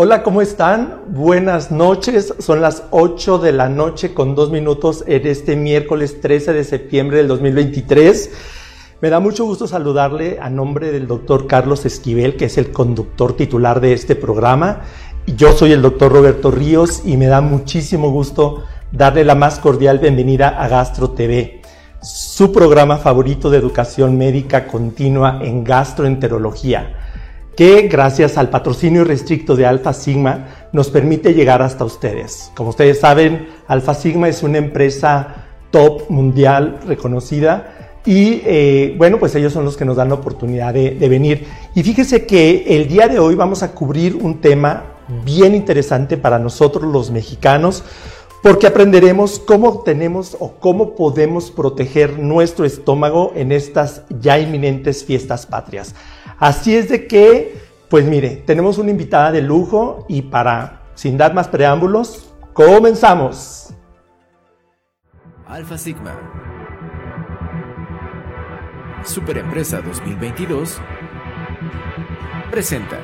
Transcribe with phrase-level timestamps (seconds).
[0.00, 1.00] Hola, ¿cómo están?
[1.08, 2.32] Buenas noches.
[2.38, 7.16] Son las 8 de la noche con dos minutos en este miércoles 13 de septiembre
[7.16, 8.30] del 2023.
[9.00, 13.36] Me da mucho gusto saludarle a nombre del doctor Carlos Esquivel, que es el conductor
[13.36, 14.82] titular de este programa.
[15.26, 18.62] Yo soy el doctor Roberto Ríos y me da muchísimo gusto
[18.92, 21.60] darle la más cordial bienvenida a Gastro TV,
[22.00, 27.07] su programa favorito de educación médica continua en gastroenterología
[27.58, 32.52] que gracias al patrocinio restricto de Alfa Sigma nos permite llegar hasta ustedes.
[32.54, 39.34] Como ustedes saben, Alfa Sigma es una empresa top mundial reconocida y eh, bueno, pues
[39.34, 41.48] ellos son los que nos dan la oportunidad de, de venir.
[41.74, 44.84] Y fíjese que el día de hoy vamos a cubrir un tema
[45.24, 47.82] bien interesante para nosotros los mexicanos
[48.40, 55.44] porque aprenderemos cómo tenemos o cómo podemos proteger nuestro estómago en estas ya inminentes fiestas
[55.44, 55.96] patrias.
[56.38, 61.34] Así es de que, pues mire, tenemos una invitada de lujo y para, sin dar
[61.34, 63.74] más preámbulos, comenzamos.
[65.46, 66.16] Alfa Sigma.
[69.04, 70.80] Superempresa 2022
[72.50, 72.98] presenta.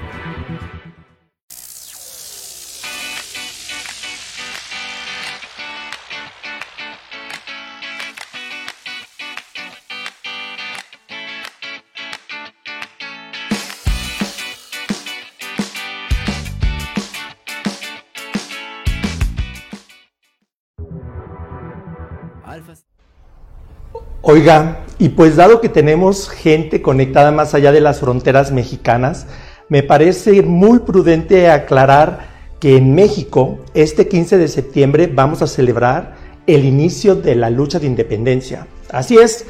[24.23, 29.27] Oiga, y pues dado que tenemos gente conectada más allá de las fronteras mexicanas,
[29.69, 32.27] me parece muy prudente aclarar
[32.61, 36.15] que en México, este 15 de septiembre, vamos a celebrar
[36.47, 38.67] el inicio de la lucha de independencia.
[38.91, 39.47] Así es,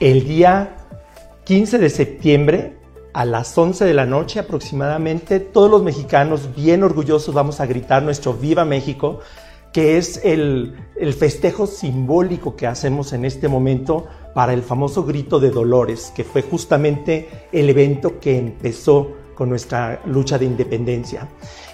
[0.00, 0.76] el día
[1.44, 2.76] 15 de septiembre,
[3.14, 8.02] a las 11 de la noche aproximadamente, todos los mexicanos bien orgullosos vamos a gritar
[8.02, 9.20] nuestro Viva México
[9.72, 10.74] que es el,
[11.16, 16.42] festejo simbólico que hacemos en este momento para el famoso grito de Dolores, que fue
[16.42, 21.28] justamente el evento que empezó con nuestra lucha de independencia.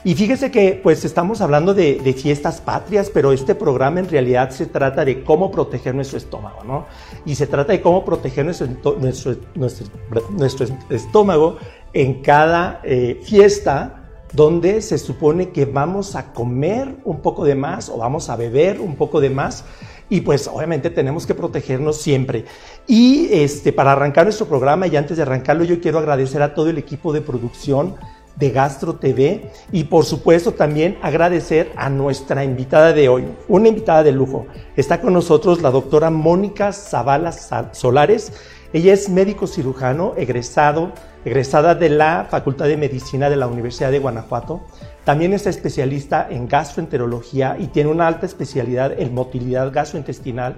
[0.05, 4.67] Y fíjese que pues estamos hablando de, fiestas patrias, pero este programa en realidad se
[4.67, 6.85] trata de cómo proteger nuestro estómago, ¿no?
[7.25, 8.67] Y se trata de cómo proteger nuestro,
[9.01, 9.37] nuestro,
[10.37, 11.57] nuestro, estómago
[11.95, 14.04] en cada eh, fiesta
[14.35, 18.81] donde se supone que vamos a comer un poco de más o vamos a beber
[18.81, 19.65] un poco de más
[20.11, 22.45] y pues obviamente tenemos que protegernos siempre.
[22.87, 26.69] Y este, para arrancar nuestro programa y antes de arrancarlo yo quiero agradecer a todo
[26.69, 27.95] el equipo de producción
[28.37, 34.03] de Gastro TV y por supuesto también agradecer a nuestra invitada de hoy, una invitada
[34.03, 34.47] de lujo.
[34.77, 37.33] Está con nosotros la doctora Mónica Zavala
[37.73, 38.33] Solares.
[38.73, 40.93] Ella es médico cirujano egresado
[41.25, 44.63] egresada de la Facultad de Medicina de la Universidad de Guanajuato.
[45.05, 50.57] También es especialista en gastroenterología y tiene una alta especialidad en motilidad gastrointestinal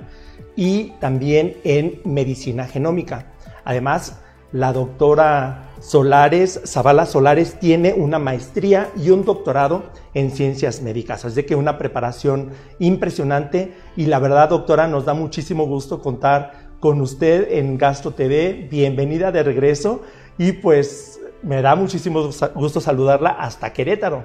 [0.57, 3.33] y también en medicina genómica.
[3.65, 4.19] Además,
[4.53, 9.85] la doctora Solares, Zavala Solares, tiene una maestría y un doctorado
[10.15, 11.25] en ciencias médicas.
[11.25, 17.01] Así que una preparación impresionante y la verdad, doctora, nos da muchísimo gusto contar con
[17.01, 18.69] usted en Gastro TV.
[18.71, 20.03] Bienvenida de regreso
[20.39, 24.25] y pues me da muchísimo gusto saludarla hasta Querétaro.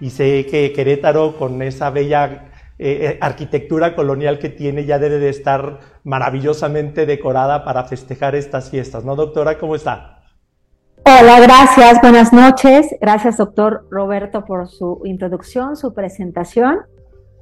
[0.00, 5.18] Y sé que Querétaro, con esa bella eh, eh, arquitectura colonial que tiene, ya debe
[5.18, 9.58] de estar maravillosamente decorada para festejar estas fiestas, ¿no, doctora?
[9.58, 10.22] ¿Cómo está?
[11.04, 12.94] Hola, gracias, buenas noches.
[13.00, 16.80] Gracias, doctor Roberto, por su introducción, su presentación.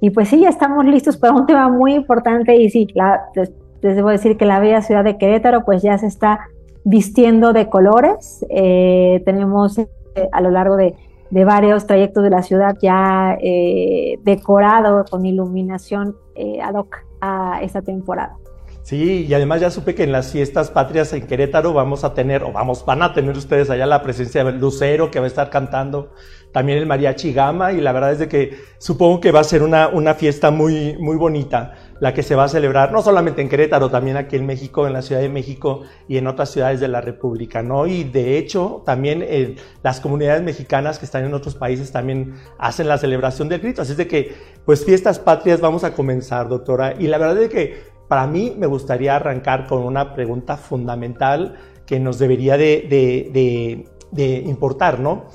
[0.01, 2.87] Y pues sí, ya estamos listos para un tema muy importante y sí,
[3.35, 6.41] les, les debo decir que la bella ciudad de Querétaro pues ya se está
[6.85, 8.45] vistiendo de colores.
[8.51, 9.89] Eh, tenemos eh,
[10.33, 10.95] a lo largo de,
[11.31, 16.17] varios trayectos de la ciudad ya eh, decorado con iluminación
[16.63, 18.37] ad hoc a esta temporada.
[18.83, 22.43] Sí, y además ya supe que en las fiestas patrias en Querétaro vamos a tener,
[22.43, 25.51] o vamos, van a tener ustedes allá la presencia del Lucero que va a estar
[25.51, 26.13] cantando,
[26.51, 29.63] también el Mariachi Gama, y la verdad es de que supongo que va a ser
[29.63, 33.49] una, una fiesta muy, muy bonita la que se va a celebrar, no solamente en
[33.49, 36.89] Querétaro, también aquí en México, en la Ciudad de México y en otras ciudades de
[36.89, 37.87] la República, ¿no?
[37.87, 42.89] Y de hecho, también eh, las comunidades mexicanas que están en otros países también hacen
[42.89, 43.83] la celebración del grito.
[43.83, 46.95] Así es de que, pues, fiestas patrias vamos a comenzar, doctora.
[46.99, 51.57] Y la verdad es que para mí me gustaría arrancar con una pregunta fundamental
[51.87, 55.27] que nos debería de, de, de importar, ¿no?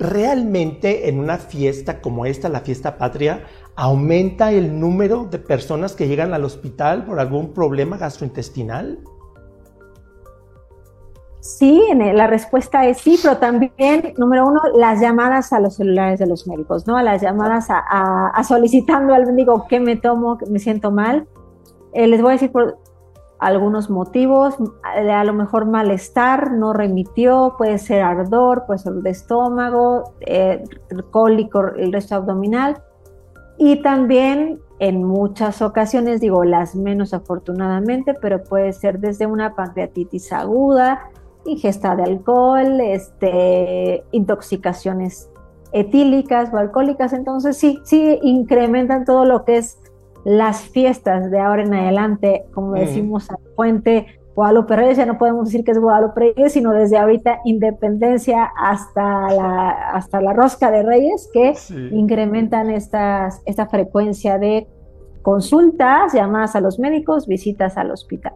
[0.00, 3.44] ¿Realmente en una fiesta como esta, la fiesta patria,
[3.76, 8.98] aumenta el número de personas que llegan al hospital por algún problema gastrointestinal?
[11.40, 16.26] Sí, la respuesta es sí, pero también, número uno, las llamadas a los celulares de
[16.26, 16.98] los médicos, ¿no?
[17.02, 21.28] Las llamadas a, solicitando al médico qué me tomo, que me siento mal.
[21.92, 22.78] Eh, les voy a decir por
[23.40, 30.12] algunos motivos, a lo mejor malestar, no remitió, puede ser ardor, puede ser de estómago,
[30.20, 30.62] eh,
[31.10, 32.82] cólico, el resto abdominal.
[33.56, 40.32] Y también en muchas ocasiones, digo las menos afortunadamente, pero puede ser desde una pancreatitis
[40.32, 41.10] aguda,
[41.46, 45.30] ingesta de alcohol, este, intoxicaciones
[45.72, 47.14] etílicas o alcohólicas.
[47.14, 49.79] Entonces sí, sí incrementan todo lo que es
[50.24, 55.46] las fiestas de ahora en adelante, como decimos a Fuente Guadalupe Reyes, ya no podemos
[55.46, 60.82] decir que es Guadalupe Reyes, sino desde ahorita Independencia hasta la, hasta la Rosca de
[60.82, 61.54] Reyes, que
[61.92, 64.66] incrementan estas, esta frecuencia de
[65.22, 68.34] consultas, llamadas a los médicos, visitas al hospital.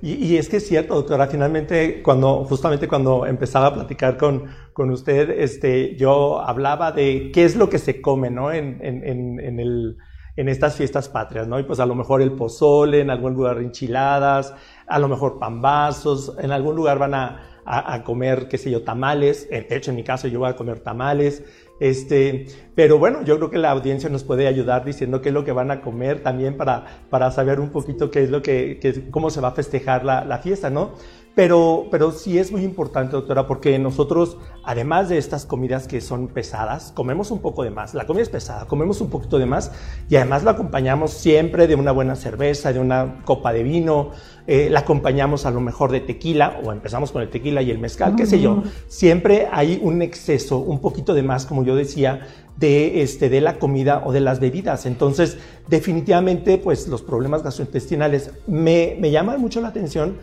[0.00, 4.90] Y, es que es cierto, doctora, finalmente, cuando, justamente cuando empezaba a platicar con, con
[4.90, 8.52] usted, este, yo hablaba de qué es lo que se come, ¿no?
[8.52, 9.96] En, en, en, el,
[10.38, 11.58] en estas fiestas patrias, ¿no?
[11.58, 14.54] Y pues a lo mejor el pozole, en algún lugar enchiladas,
[14.86, 19.50] a lo mejor pambazos, en algún lugar van a, a, comer, qué sé yo, tamales.
[19.50, 21.42] De hecho, en mi caso yo voy a comer tamales.
[21.80, 22.46] Este,
[22.76, 25.50] pero bueno, yo creo que la audiencia nos puede ayudar diciendo qué es lo que
[25.50, 29.40] van a comer también para, para saber un poquito qué es lo que, cómo se
[29.40, 30.92] va a festejar la, la fiesta, ¿no?
[31.38, 36.26] Pero, pero sí es muy importante, doctora, porque nosotros, además de estas comidas que son
[36.26, 37.94] pesadas, comemos un poco de más.
[37.94, 39.70] La comida es pesada, comemos un poquito de más
[40.10, 44.10] y además la acompañamos siempre de una buena cerveza, de una copa de vino,
[44.48, 47.78] eh, la acompañamos a lo mejor de tequila o empezamos con el tequila y el
[47.78, 48.64] mezcal, qué sé yo.
[48.88, 52.26] Siempre hay un exceso, un poquito de más, como yo decía,
[52.56, 54.86] de, este, de la comida o de las bebidas.
[54.86, 55.38] Entonces,
[55.68, 60.16] definitivamente, pues los problemas gastrointestinales me, me llaman mucho la atención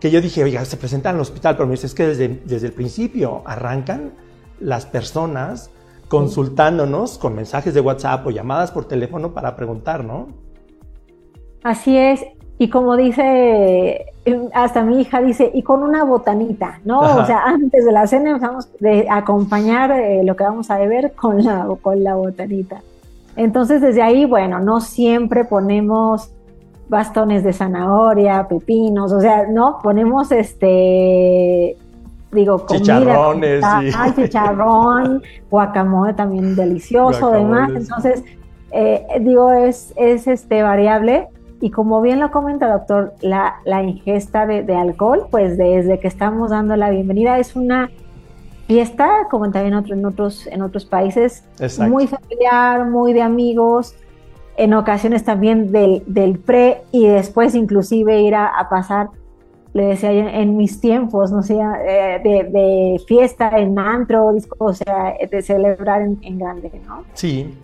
[0.00, 2.68] que yo dije, oiga, se presentan al hospital, pero me dice, es que desde, desde
[2.68, 4.12] el principio arrancan
[4.58, 5.70] las personas
[6.08, 10.28] consultándonos con mensajes de WhatsApp o llamadas por teléfono para preguntar, ¿no?
[11.62, 12.24] Así es,
[12.60, 14.12] y como dice,
[14.52, 17.00] hasta mi hija dice, y con una botanita, ¿no?
[17.00, 18.68] O sea, antes de la cena vamos
[19.08, 22.82] a acompañar eh, lo que vamos a beber con la, con la botanita.
[23.36, 26.32] Entonces, desde ahí, bueno, no siempre ponemos
[26.90, 31.76] bastones de zanahoria, pepinos, o sea, no, ponemos este,
[32.32, 32.82] digo, comida.
[32.82, 34.22] Chicharrones, sí.
[34.22, 37.70] chicharrón, guacamole también delicioso, además.
[37.74, 38.24] Entonces,
[38.72, 41.28] eh, digo, es, es este variable.
[41.62, 46.08] Y como bien lo comenta doctor, la, la ingesta de, de, alcohol, pues desde que
[46.08, 47.90] estamos dando la bienvenida, es una
[48.66, 51.44] fiesta, como también en otros, en otros países,
[51.88, 53.94] muy familiar, muy de amigos,
[54.56, 59.08] en ocasiones también del, del pre y después inclusive ir a, pasar,
[59.72, 65.42] le decía en, mis tiempos, no sé, eh, de, fiesta en antro, o sea, de
[65.42, 67.04] celebrar en, grande, ¿no?
[67.14, 67.56] Sí.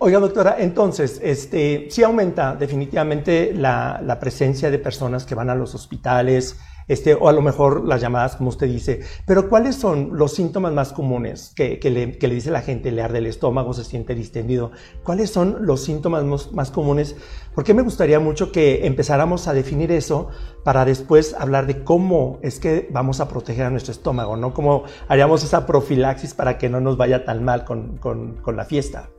[0.00, 5.56] Oiga, doctora, entonces, este, sí aumenta definitivamente la, la presencia de personas que van a
[5.56, 6.56] los hospitales,
[6.88, 9.00] este, o a lo mejor las llamadas, como usted dice.
[9.26, 12.90] Pero ¿cuáles son los síntomas más comunes que, le, dice la gente?
[12.90, 14.72] Le arde el estómago, se siente distendido.
[15.04, 17.14] ¿Cuáles son los síntomas más, comunes?
[17.54, 20.28] Porque me gustaría mucho que empezáramos a definir eso
[20.64, 24.54] para después hablar de cómo es que vamos a proteger a nuestro estómago, ¿no?
[24.54, 29.10] Cómo haríamos esa profilaxis para que no nos vaya tan mal con, con la fiesta.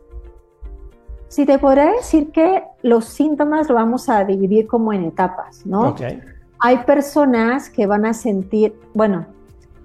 [1.28, 5.90] Sí, te podría decir que los síntomas lo vamos a dividir como en etapas, ¿no?
[5.90, 6.20] Okay
[6.60, 9.26] hay personas que van a sentir, bueno,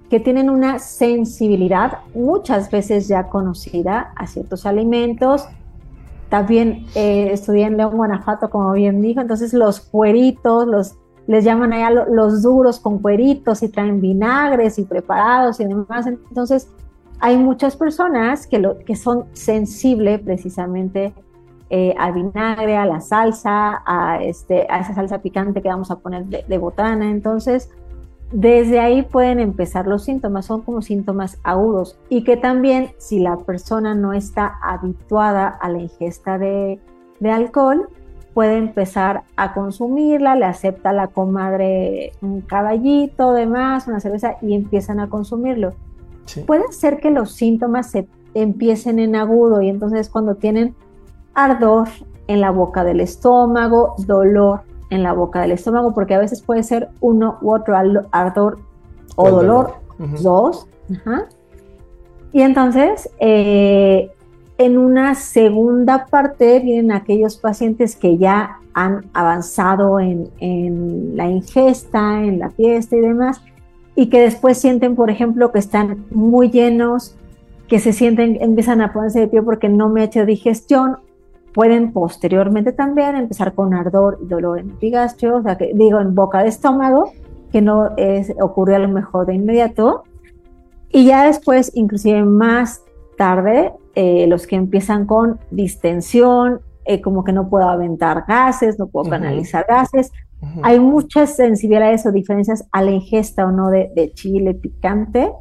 [0.09, 5.47] que tienen una sensibilidad muchas veces ya conocida a ciertos alimentos.
[6.29, 10.95] También eh, estudié en León, Guanajuato, como bien dijo, entonces los cueritos, los,
[11.27, 16.05] les llaman allá los duros con cueritos y traen vinagres y preparados y demás.
[16.07, 16.67] Entonces,
[17.19, 21.13] hay muchas personas que, lo, que son sensibles precisamente
[21.71, 25.97] eh, al vinagre, a la salsa, a, este, a esa salsa picante que vamos a
[25.97, 27.09] poner de, botana.
[27.09, 27.71] Entonces,
[28.31, 33.37] desde ahí pueden empezar los síntomas, son como síntomas agudos y que también si la
[33.37, 36.79] persona no está habituada a la ingesta de,
[37.23, 37.89] alcohol,
[38.35, 44.99] puede empezar a consumirla, le acepta la comadre un caballito, demás, una cerveza y empiezan
[44.99, 45.73] a consumirlo.
[46.45, 50.75] Puede ser que los síntomas se empiecen en agudo y entonces cuando tienen
[51.35, 51.89] ardor
[52.27, 56.63] en la boca del estómago, dolor en la boca del estómago, porque a veces puede
[56.63, 57.75] ser uno u otro
[58.11, 58.59] ardor
[59.15, 59.75] o dolor,
[60.21, 60.67] dos.
[62.31, 64.11] Y entonces, eh,
[64.57, 72.23] en una segunda parte vienen aquellos pacientes que ya han avanzado en, en, la ingesta,
[72.23, 73.41] en la fiesta y demás,
[73.95, 77.15] y que después sienten, por ejemplo, que están muy llenos,
[77.67, 80.97] que se sienten, empiezan a ponerse de pie porque no me ha hecho digestión,
[81.55, 86.13] pueden posteriormente también empezar con ardor y dolor en epigastrio, o sea, que digo en
[86.13, 87.13] boca de estómago,
[87.49, 90.03] que no es, ocurre a lo mejor de inmediato.
[90.89, 92.83] Y ya después, inclusive más
[93.17, 98.87] tarde, eh, los que empiezan con distensión, eh, como que no puedo aventar gases, no
[98.87, 100.11] puedo canalizar gases.
[100.61, 105.31] Hay muchas sensibilidades o diferencias a la ingesta o no de, de chile picante.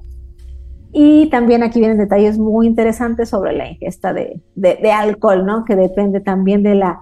[0.97, 5.65] Y también aquí vienen detalles muy interesantes sobre la ingesta de, de, alcohol, ¿no?
[5.65, 7.01] Que depende también de la,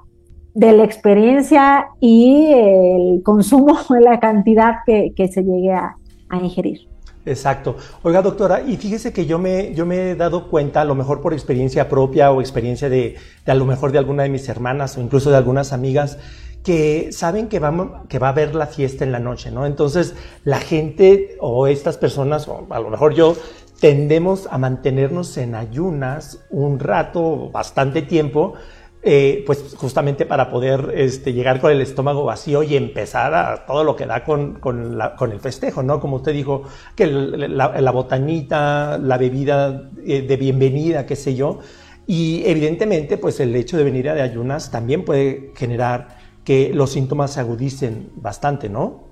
[0.55, 5.95] de la experiencia y el consumo, la cantidad que, que se llegue a,
[6.31, 6.89] a, ingerir.
[7.27, 7.77] Exacto.
[8.03, 11.21] Oiga, doctora, y fíjese que yo me, yo me he dado cuenta, a lo mejor
[11.21, 14.97] por experiencia propia o experiencia de, de a lo mejor de alguna de mis hermanas
[14.97, 16.19] o incluso de algunas amigas,
[16.63, 19.67] que saben que, vamos, que va a haber la fiesta en la noche, ¿no?
[19.67, 23.37] Entonces, la gente o estas personas, o a lo mejor yo,
[23.83, 28.55] tendemos a mantenernos en ayunas un rato, bastante tiempo,
[29.03, 33.83] eh, pues justamente para poder este, llegar con el estómago vacío y empezar a todo
[33.83, 35.99] lo que da con, con, el festejo, ¿no?
[35.99, 36.63] Como usted dijo,
[36.95, 41.59] que la, la, botanita, la bebida eh, de bienvenida, qué sé yo.
[42.07, 46.93] Y evidentemente, pues el hecho de venir a de ayunas también puede generar que los
[46.93, 49.09] síntomas se agudicen bastante, ¿no?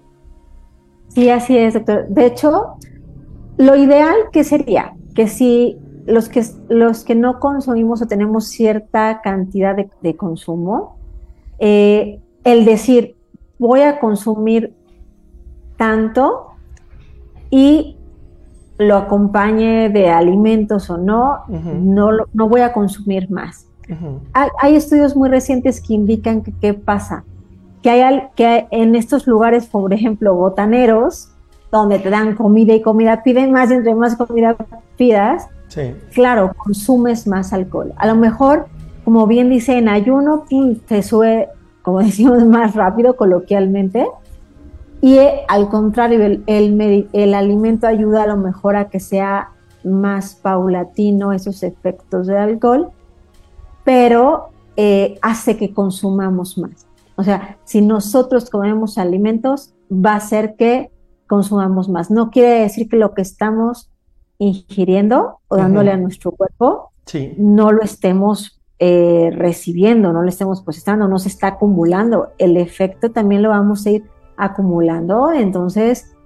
[1.08, 2.06] Sí, así es, doctor.
[2.06, 2.76] De hecho,
[3.60, 5.76] lo ideal que sería que si
[6.06, 10.96] los que, los que no consumimos o tenemos cierta cantidad de, consumo,
[11.58, 13.16] eh, el decir
[13.58, 14.74] voy a consumir
[15.76, 16.52] tanto
[17.50, 17.98] y
[18.78, 23.66] lo acompañe de alimentos o no, no, no voy a consumir más.
[24.32, 27.24] hay, hay, estudios muy recientes que indican que qué pasa,
[27.82, 31.30] que, hay, que en estos lugares, por ejemplo, botaneros,
[31.70, 34.56] donde te dan comida y comida, piden más y entre más comida
[34.96, 35.48] pidas,
[36.12, 37.92] claro, consumes más alcohol.
[37.96, 38.66] A lo mejor,
[39.04, 40.44] como bien dice, en ayuno
[40.86, 41.48] te sube,
[41.82, 44.06] como decimos, más rápido coloquialmente.
[45.00, 49.50] Y eh, al contrario, el, el, alimento ayuda a lo mejor a que sea
[49.82, 52.90] más paulatino esos efectos del alcohol,
[53.82, 56.86] pero eh, hace que consumamos más.
[57.16, 60.90] O sea, si nosotros comemos alimentos, va a ser que
[61.30, 62.10] consumamos más.
[62.10, 63.88] No quiere decir que lo que estamos
[64.38, 66.90] ingiriendo o dándole a nuestro cuerpo
[67.36, 72.30] no lo estemos eh, recibiendo, no lo estemos procesando, no se está acumulando.
[72.38, 74.04] El efecto también lo vamos a ir
[74.36, 75.30] acumulando.
[75.30, 76.16] Entonces,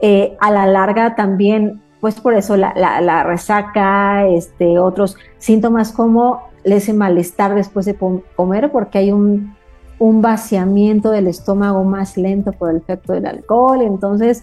[0.00, 6.42] eh, a la larga también, pues por eso la, la, resaca, este, otros síntomas como
[6.62, 7.96] ese malestar después de
[8.36, 9.56] comer, porque hay un,
[10.02, 13.82] un vaciamiento del estómago más lento por el efecto del alcohol.
[13.82, 14.42] Entonces,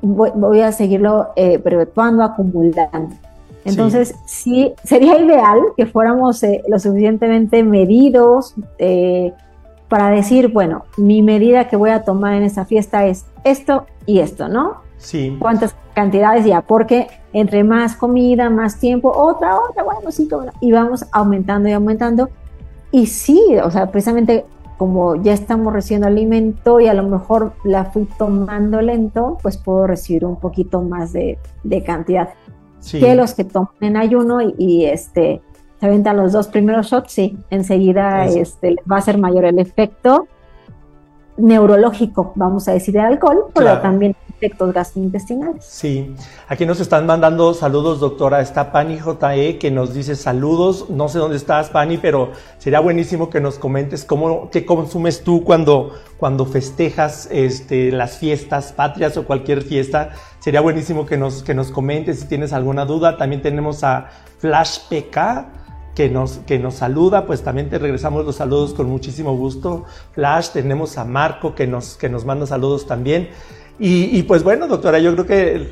[0.00, 3.14] voy, a seguirlo eh, perpetuando, acumulando.
[3.66, 4.72] Entonces, sí.
[4.84, 9.34] sería ideal que fuéramos eh, lo suficientemente medidos eh,
[9.88, 14.20] para decir, bueno, mi medida que voy a tomar en esta fiesta es esto y
[14.20, 14.76] esto, ¿no?
[14.96, 15.36] Sí.
[15.38, 16.62] ¿Cuántas cantidades ya?
[16.62, 20.26] Porque entre más comida, más tiempo, otra, otra, bueno, sí,
[20.62, 22.30] y vamos aumentando y aumentando.
[22.92, 24.46] Y sí, o sea, precisamente
[24.78, 29.86] como ya estamos recibiendo alimento y a lo mejor la fui tomando lento, pues puedo
[29.86, 31.38] recibir un poquito más de,
[31.84, 32.30] cantidad.
[32.90, 35.40] Que los que toman en ayuno y, este
[35.80, 40.26] se aventan los dos primeros shots, sí, enseguida este, va a ser mayor el efecto
[41.36, 45.64] neurológico, vamos a decir, del alcohol, pero también efectos gastrointestinales.
[45.64, 46.14] Sí,
[46.48, 48.40] aquí nos están mandando saludos, doctora.
[48.40, 50.90] Está Pani JE que nos dice saludos.
[50.90, 55.42] No sé dónde estás, Pani, pero sería buenísimo que nos comentes cómo, qué consumes tú
[55.42, 60.10] cuando, cuando festejas este, las fiestas patrias o cualquier fiesta.
[60.40, 63.16] Sería buenísimo que nos, que nos comentes si tienes alguna duda.
[63.16, 65.56] También tenemos a Flash PK
[65.96, 69.84] que nos, que nos saluda, pues también te regresamos los saludos con muchísimo gusto.
[70.12, 73.30] Flash, tenemos a Marco que nos, que nos manda saludos también.
[73.78, 75.68] Y, pues bueno, doctora, yo creo que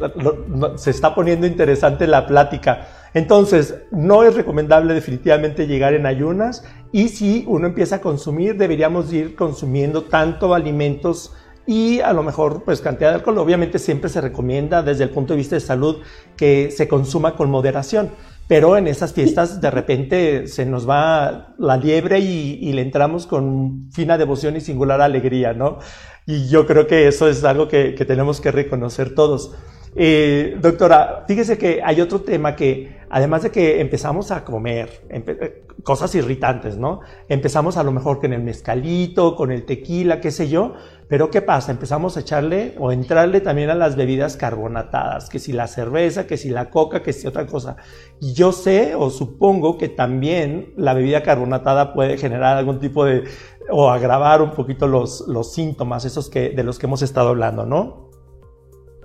[0.77, 2.87] se está poniendo interesante la plática.
[3.15, 9.13] Entonces, no es recomendable definitivamente llegar en ayunas y si uno empieza a consumir, deberíamos
[9.13, 11.33] ir consumiendo tanto alimentos
[11.67, 13.39] y a lo mejor pues cantidad de alcohol.
[13.39, 15.99] Obviamente siempre se recomienda desde el punto de vista de salud
[16.37, 18.11] que se consuma con moderación.
[18.47, 23.27] Pero en esas fiestas de repente se nos va la liebre y, y le entramos
[23.27, 25.79] con fina devoción y singular alegría, ¿no?
[26.27, 29.55] Y yo creo que eso es algo que, tenemos que reconocer todos.
[29.95, 35.65] Eh, doctora, fíjese que hay otro tema que, además de que empezamos a comer eh,
[35.83, 37.01] cosas irritantes, ¿no?
[37.29, 40.75] Empezamos a lo mejor con el mezcalito, con el tequila, qué sé yo,
[41.09, 41.71] pero ¿qué pasa?
[41.71, 46.37] Empezamos a echarle o entrarle también a las bebidas carbonatadas, que si la cerveza, que
[46.37, 47.77] si la coca, que si otra cosa.
[48.21, 53.25] Yo sé o supongo que también la bebida carbonatada puede generar algún tipo de,
[53.71, 57.67] o agravar un poquito los, los síntomas, esos que, de los que hemos estado hablando,
[57.67, 58.11] ¿no?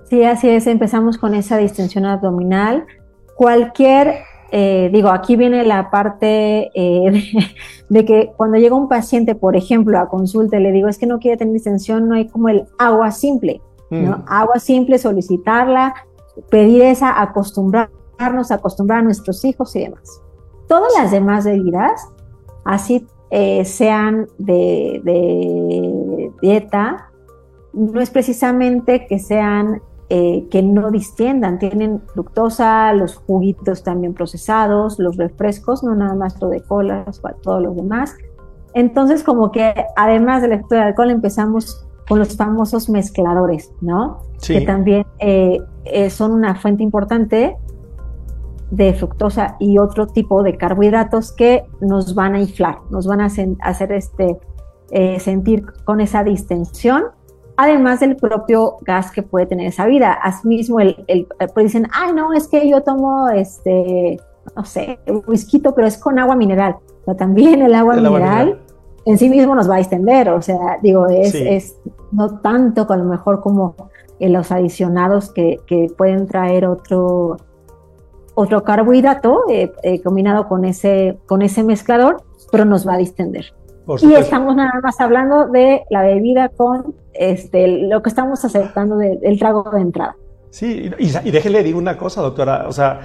[0.08, 2.86] Sí, así es, empezamos con esa distensión abdominal.
[3.36, 7.22] Cualquier, eh, digo, aquí viene la parte eh,
[7.88, 11.06] de, que cuando llega un paciente, por ejemplo, a consulta y le digo, es que
[11.06, 14.18] no quiere tener distensión, no hay como el agua simple, ¿no?
[14.18, 14.24] Mm.
[14.26, 15.94] Agua simple, solicitarla,
[16.50, 20.22] pedir esa, acostumbrarnos, acostumbrar a nuestros hijos y demás.
[20.68, 22.08] Todas las demás bebidas,
[22.64, 27.10] así eh, sean de, de dieta,
[27.72, 29.80] no es precisamente que sean
[30.12, 36.40] eh, que no distiendan, tienen fructosa, los juguitos también procesados, los refrescos, no nada más
[36.40, 38.16] lo de colas, todos los demás.
[38.74, 44.22] Entonces, como que además del efecto de alcohol, empezamos con los famosos mezcladores, ¿no?
[44.44, 47.56] Que también eh, eh, son una fuente importante
[48.72, 53.26] de fructosa y otro tipo de carbohidratos que nos van a inflar, nos van a
[53.26, 54.40] hacer este,
[55.20, 57.04] sentir con esa distensión
[57.60, 60.12] además del propio gas que puede tener esa vida.
[60.12, 64.18] Asimismo, el, el, pues dicen, ay, no, es que yo tomo, este,
[64.56, 66.76] no sé, whisky, pero es con agua mineral.
[67.04, 68.58] Pero también el agua, mineral,
[69.04, 71.76] en sí mismo nos va a extender, o sea, digo, es, es
[72.12, 73.74] no tanto con lo mejor como
[74.18, 77.38] en los adicionados que, que, pueden traer otro,
[78.34, 83.54] otro carbohidrato eh, eh, combinado con ese, con ese mezclador, pero nos va a distender.
[84.00, 89.38] Y estamos nada más hablando de la bebida con este, lo que estamos aceptando del
[89.38, 90.16] trago de entrada.
[90.50, 93.00] Sí, y, y déjele digo una cosa, doctora, o sea,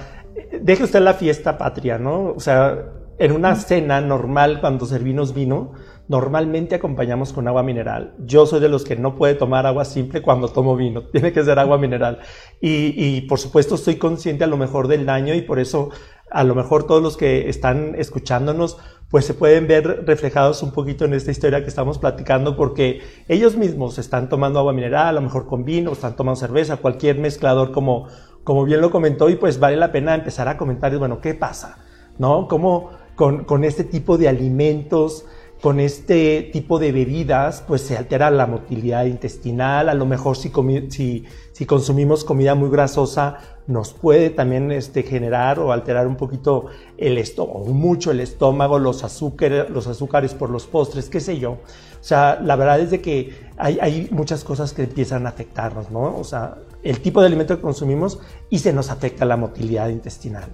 [0.60, 2.32] deje usted la fiesta patria, ¿no?
[2.36, 2.76] O sea,
[3.18, 5.72] en una cena normal, cuando servimos vino,
[6.08, 8.14] normalmente acompañamos con agua mineral.
[8.18, 11.44] Yo soy de los que no puede tomar agua simple cuando tomo vino, tiene que
[11.44, 12.20] ser agua mineral.
[12.60, 15.90] Y, y por supuesto estoy consciente a lo mejor del daño y por eso
[16.30, 18.78] a lo mejor todos los que están escuchándonos
[19.10, 23.56] pues se pueden ver reflejados un poquito en esta historia que estamos platicando porque ellos
[23.56, 27.70] mismos están tomando agua mineral, a lo mejor con vino, están tomando cerveza, cualquier mezclador
[27.70, 28.08] como,
[28.42, 31.78] como bien lo comentó y pues vale la pena empezar a comentar, bueno, ¿qué pasa?
[32.18, 32.48] ¿No?
[32.48, 35.24] ¿Cómo con, con este tipo de alimentos
[35.60, 40.50] con este tipo de bebidas, pues se altera la motilidad intestinal, a lo mejor si,
[41.66, 46.66] consumimos comida muy grasosa, nos puede también este, generar o alterar un poquito
[46.98, 51.52] el estómago, mucho el estómago, los azúcares, los azúcares por los postres, qué sé yo.
[51.52, 55.90] O sea, la verdad es de que hay, hay muchas cosas que empiezan a afectarnos,
[55.90, 56.16] ¿no?
[56.16, 60.44] O sea, el tipo de alimento que consumimos y se nos afecta la motilidad intestinal.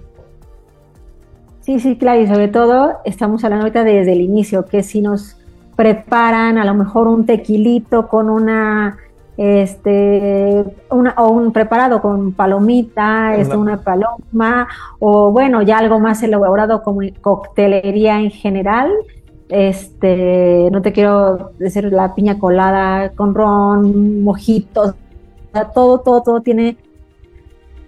[1.63, 5.37] Sí, sí, claro, y sobre todo estamos hablando ahorita desde el inicio, que si nos
[5.77, 8.97] preparan a lo mejor un tequilito con una,
[9.37, 14.67] este, una, o un preparado con palomita, este, una paloma,
[14.99, 18.91] o bueno, ya algo más elaborado como coctelería en general,
[19.47, 24.95] este, no te quiero decir la piña colada con ron, mojitos,
[25.73, 26.75] todo, todo, todo tiene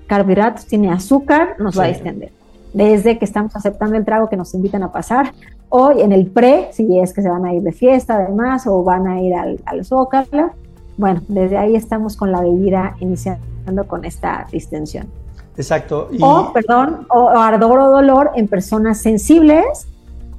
[0.08, 2.32] carbohidratos, tiene azúcar, nos va a extender
[2.76, 5.32] desde que estamos aceptando el trago que nos invitan a pasar,
[5.70, 8.84] hoy en el pre, si es que se van a ir de fiesta además o
[8.84, 10.52] van a ir al, al Zócalo,
[10.98, 15.08] bueno, desde ahí estamos con la bebida iniciando con esta distensión.
[15.56, 16.10] Exacto.
[16.20, 19.88] O, perdón, o ardor o dolor en personas sensibles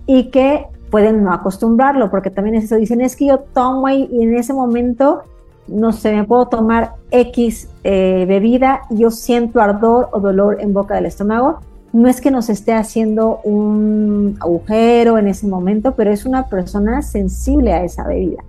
[0.06, 4.08] y que pueden no acostumbrarlo, porque también es eso, dicen, es que yo tomo y,
[4.12, 5.22] en ese momento,
[5.68, 10.74] no sé, me puedo tomar X eh, bebida y yo siento ardor o dolor en
[10.74, 11.60] boca del estómago,
[11.96, 17.00] no es que nos esté haciendo un agujero en ese momento, pero es una persona
[17.00, 18.44] sensible a esa bebida.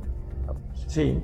[0.88, 1.17] Sí,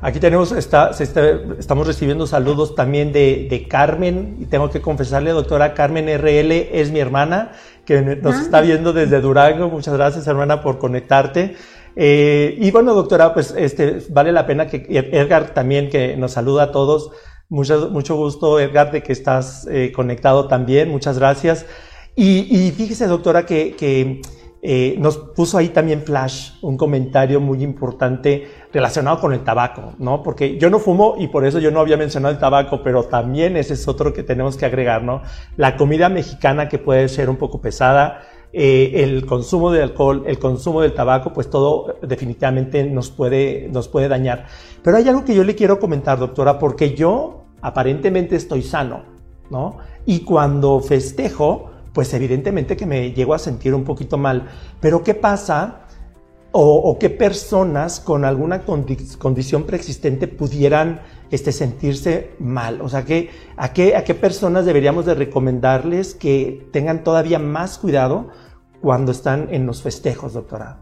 [0.00, 6.08] aquí tenemos, está, estamos recibiendo saludos también de, Carmen, y tengo que confesarle, doctora Carmen
[6.08, 7.52] RL es mi hermana,
[7.84, 8.40] que nos ah.
[8.40, 9.68] está viendo desde Durango.
[9.68, 11.54] Muchas gracias, hermana, por conectarte.
[11.94, 16.64] Eh, y bueno, doctora, pues este, vale la pena que Edgar también, que nos saluda
[16.64, 17.12] a todos,
[17.48, 20.90] mucho, mucho gusto, Edgar, de que estás eh, conectado también.
[20.90, 21.66] Muchas gracias.
[22.20, 24.20] Y, fíjese, doctora, que,
[24.60, 30.20] eh, nos puso ahí también Flash un comentario muy importante relacionado con el tabaco, ¿no?
[30.24, 33.56] Porque yo no fumo y por eso yo no había mencionado el tabaco, pero también
[33.56, 35.22] ese es otro que tenemos que agregar, ¿no?
[35.56, 40.38] La comida mexicana que puede ser un poco pesada, eh, el consumo de alcohol, el
[40.38, 44.46] consumo del tabaco, pues todo definitivamente nos puede, nos puede dañar.
[44.82, 49.02] Pero hay algo que yo le quiero comentar, doctora, porque yo aparentemente estoy sano,
[49.50, 49.78] ¿no?
[50.06, 54.48] Y cuando festejo, pues evidentemente que me llego a sentir un poquito mal.
[54.80, 55.84] Pero ¿qué pasa?
[56.50, 62.80] O, qué personas con alguna condición preexistente pudieran este, sentirse mal.
[62.80, 67.78] O sea, que, ¿a, qué, ¿a qué personas deberíamos de recomendarles que tengan todavía más
[67.78, 68.28] cuidado
[68.80, 70.78] cuando están en los festejos, doctora?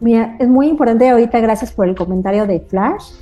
[0.00, 3.12] Mira, es muy importante ahorita, gracias por el comentario de Flash.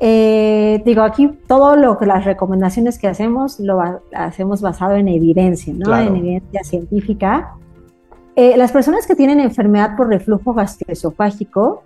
[0.00, 3.80] Eh, digo, aquí todo lo que las recomendaciones que hacemos lo
[4.14, 5.96] hacemos basado en evidencia, ¿no?
[5.96, 7.54] En evidencia científica.
[8.34, 11.82] Eh, las personas que tienen enfermedad por reflujo gastroesofágico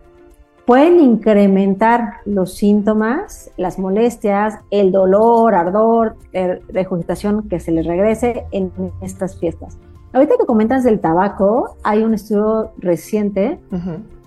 [0.67, 6.17] pueden incrementar los síntomas, las molestias, el dolor, ardor,
[6.69, 8.73] regurgitación que se les regrese en
[9.03, 9.79] estas fiestas.
[10.13, 13.59] Ahorita que comentas del tabaco, hay un estudio reciente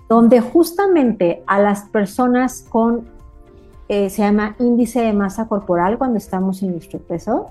[0.08, 3.06] donde justamente a las personas con,
[3.88, 7.48] eh, se llama índice de masa corporal cuando estamos en nuestro peso,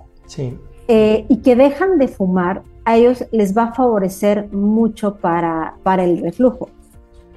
[0.88, 6.04] eh, y que dejan de fumar, a ellos les va a favorecer mucho para, para
[6.04, 6.70] el reflujo.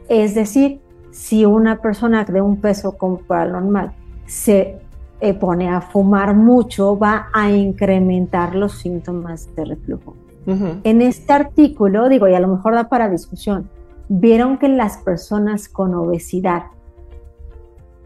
[0.09, 3.93] Es decir, si una persona de un peso corporal normal
[4.27, 4.79] se
[5.21, 10.17] eh, pone a fumar mucho, va a incrementar los síntomas de reflujo.
[10.47, 13.69] En este artículo, digo, y a lo mejor da para discusión,
[14.09, 16.65] vieron que las personas con obesidad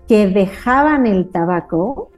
[0.09, 2.11] que dejaban el tabaco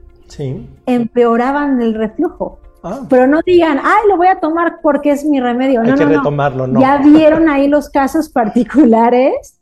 [0.85, 2.59] empeoraban el reflujo.
[2.83, 3.01] Ah.
[3.09, 5.81] Pero no digan, ay, lo voy a tomar porque es mi remedio.
[5.81, 6.81] Hay no, que retomarlo, no.
[6.81, 9.56] Ya vieron ahí los casos particulares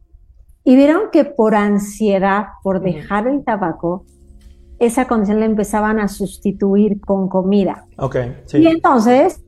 [0.66, 4.04] y vieron que por ansiedad, por dejar el tabaco,
[4.80, 7.86] esa condición la empezaban a sustituir con comida.
[7.98, 8.58] Ok, sí.
[8.58, 9.42] Y entonces,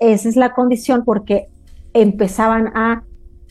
[0.00, 1.46] esa es la condición porque
[1.92, 3.04] empezaban a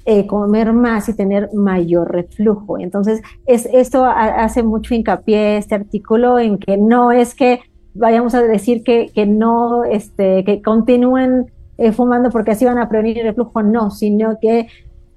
[0.06, 2.80] eh, comer más y tener mayor reflujo.
[2.80, 7.62] Entonces, es, esto hace mucho hincapié este artículo en que no es que
[7.94, 12.90] vayamos a decir que, que no, este, que continúen eh, fumando porque así van a
[12.90, 14.68] prevenir el reflujo, no, sino que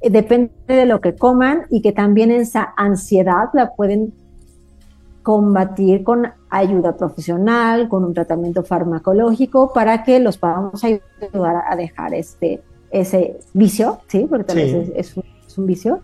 [0.02, 4.12] depende de lo que coman y que también esa ansiedad la pueden
[5.22, 12.14] combatir con ayuda profesional, con un tratamiento farmacológico para que los podamos ayudar a dejar
[12.14, 14.26] este, ese vicio, ¿sí?
[14.28, 16.00] Porque tal vez es, un, vicio.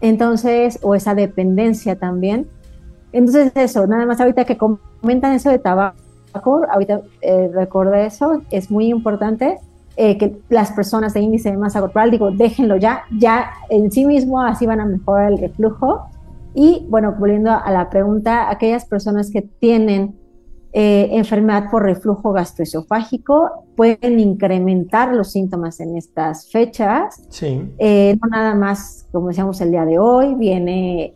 [0.00, 2.46] Entonces, o esa dependencia también.
[3.10, 8.70] Entonces, eso, nada más ahorita que comentan eso de tabaco, ahorita eh, recordé eso, es
[8.70, 9.58] muy importante
[9.96, 14.04] eh, que las personas de índice de masa corporal, digo, déjenlo ya, ya en sí
[14.04, 16.06] mismo así van a mejorar el reflujo.
[16.52, 20.16] Y bueno, volviendo a la pregunta, aquellas personas que tienen
[20.72, 27.24] eh, enfermedad por reflujo gastroesofágico pueden incrementar los síntomas en estas fechas.
[27.28, 27.70] Sí.
[27.78, 31.14] Eh, no nada más, como decíamos el día de hoy, viene,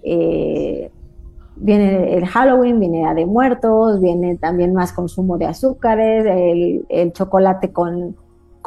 [1.57, 7.13] viene el Halloween, viene Día de Muertos, viene también más consumo de azúcares, el, el
[7.13, 8.15] chocolate con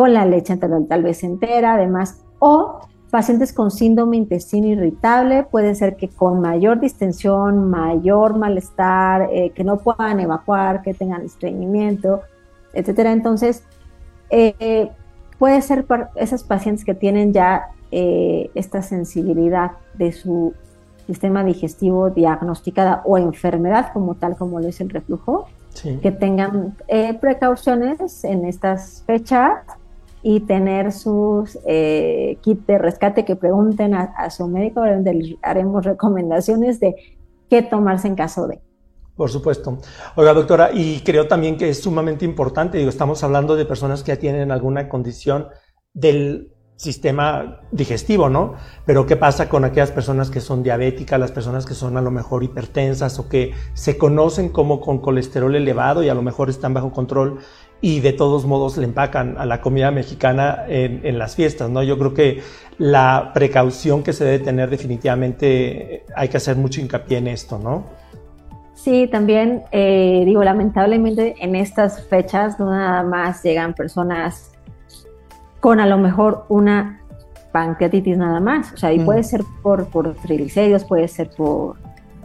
[0.02, 2.80] con la leche tal vez entera, además, o
[3.12, 9.64] pacientes con síndrome intestino irritable, puede ser que con mayor distensión, mayor malestar, eh, que
[9.64, 12.22] no puedan evacuar, que tengan estreñimiento,
[12.74, 13.12] etcétera.
[13.12, 13.64] Entonces,
[14.32, 14.90] eh,
[15.38, 20.56] puede ser para esas pacientes que tienen ya eh, esta sensibilidad de su
[21.06, 25.46] sistema digestivo diagnosticada o enfermedad como tal como lo es el reflujo,
[26.02, 26.76] que tengan
[27.22, 29.60] precauciones en estas fechas
[30.24, 36.80] y tener sus eh, kits de rescate que pregunten a, su médico, donde haremos recomendaciones
[36.80, 36.96] de
[37.50, 38.62] qué tomarse en caso de.
[39.16, 39.78] Por supuesto.
[40.16, 44.14] Oiga, doctora, y creo también que es sumamente importante, digo, estamos hablando de personas que
[44.14, 45.48] ya tienen alguna condición
[45.94, 48.56] del sistema digestivo, ¿no?
[48.88, 52.10] Pero ¿qué pasa con aquellas personas que son diabéticas, las personas que son a lo
[52.10, 56.74] mejor hipertensas o que se conocen como con colesterol elevado y a lo mejor están
[56.74, 57.38] bajo control
[57.82, 61.82] y de todos modos le empacan a la comida mexicana en, las fiestas, ¿no?
[61.82, 62.42] Yo creo que
[62.78, 67.84] la precaución que se debe tener definitivamente hay que hacer mucho hincapié en esto, ¿no?
[68.76, 74.52] Sí, también eh, digo, lamentablemente en estas fechas no nada más llegan personas
[75.60, 77.02] con a lo mejor una
[77.52, 79.06] pancreatitis nada más, o sea, y mm.
[79.06, 81.76] puede ser por, por triglicéridos, puede ser por,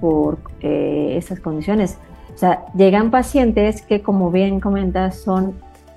[0.00, 1.98] por eh, esas condiciones
[2.36, 5.54] o sea, llegan pacientes que, como bien comentas, son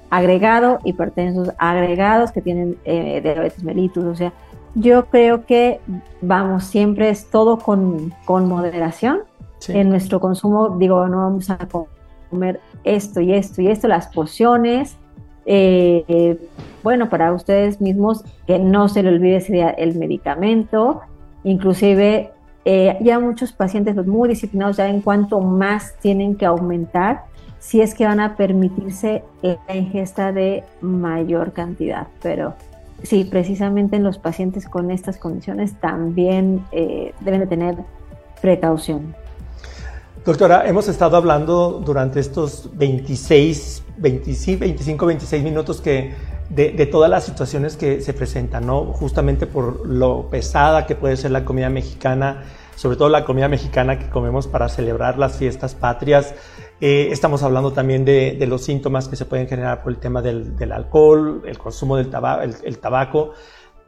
[0.09, 4.05] agregados, hipertensos, agregados que tienen eh, diabetes mellitus.
[4.05, 4.31] O sea,
[4.73, 5.81] yo creo que,
[6.21, 9.19] vamos, siempre es todo con, con moderación.
[9.67, 11.59] En nuestro consumo, digo, no vamos a
[12.29, 14.95] comer esto y esto y esto, las pociones.
[15.45, 16.39] Eh,
[16.83, 21.01] bueno, para ustedes mismos, que no se le olvide sería el medicamento,
[21.43, 22.31] inclusive
[22.65, 27.23] eh, ya muchos pacientes muy disciplinados ya en cuanto más tienen que aumentar
[27.59, 32.07] si es que van a permitirse la ingesta de mayor cantidad.
[32.21, 32.53] Pero
[33.03, 37.75] sí, precisamente en los pacientes con estas condiciones también eh, deben de tener
[38.41, 39.13] precaución.
[40.25, 46.13] Doctora, hemos estado hablando durante estos 26, 25, 26 minutos que
[46.49, 48.85] de, todas las situaciones que se presentan, ¿no?
[48.85, 52.43] Justamente por lo pesada que puede ser la comida mexicana,
[52.75, 56.33] sobre todo la comida mexicana que comemos para celebrar las fiestas patrias.
[56.81, 60.71] Eh, estamos hablando también de, los síntomas que se pueden generar por el tema del,
[60.71, 63.33] alcohol, el consumo del tabaco, el, tabaco.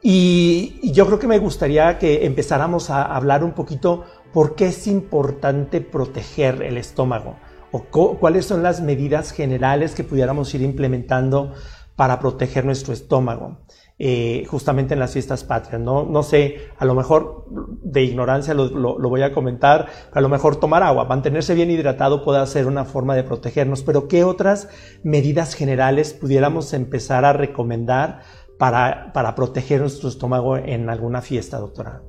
[0.00, 4.86] Y, yo creo que me gustaría que empezáramos a hablar un poquito por qué es
[4.86, 7.36] importante proteger el estómago
[7.72, 7.84] o
[8.18, 11.54] cuáles son las medidas generales que pudiéramos ir implementando
[12.02, 13.58] para proteger nuestro estómago,
[13.96, 15.80] eh, justamente en las fiestas patrias.
[15.80, 16.02] ¿no?
[16.02, 20.82] no sé, a lo mejor de ignorancia lo, voy a comentar, a lo mejor tomar
[20.82, 24.68] agua, mantenerse bien hidratado puede ser una forma de protegernos, pero ¿qué otras
[25.04, 28.22] medidas generales pudiéramos empezar a recomendar
[28.58, 32.02] para, para proteger nuestro estómago en alguna fiesta, doctora?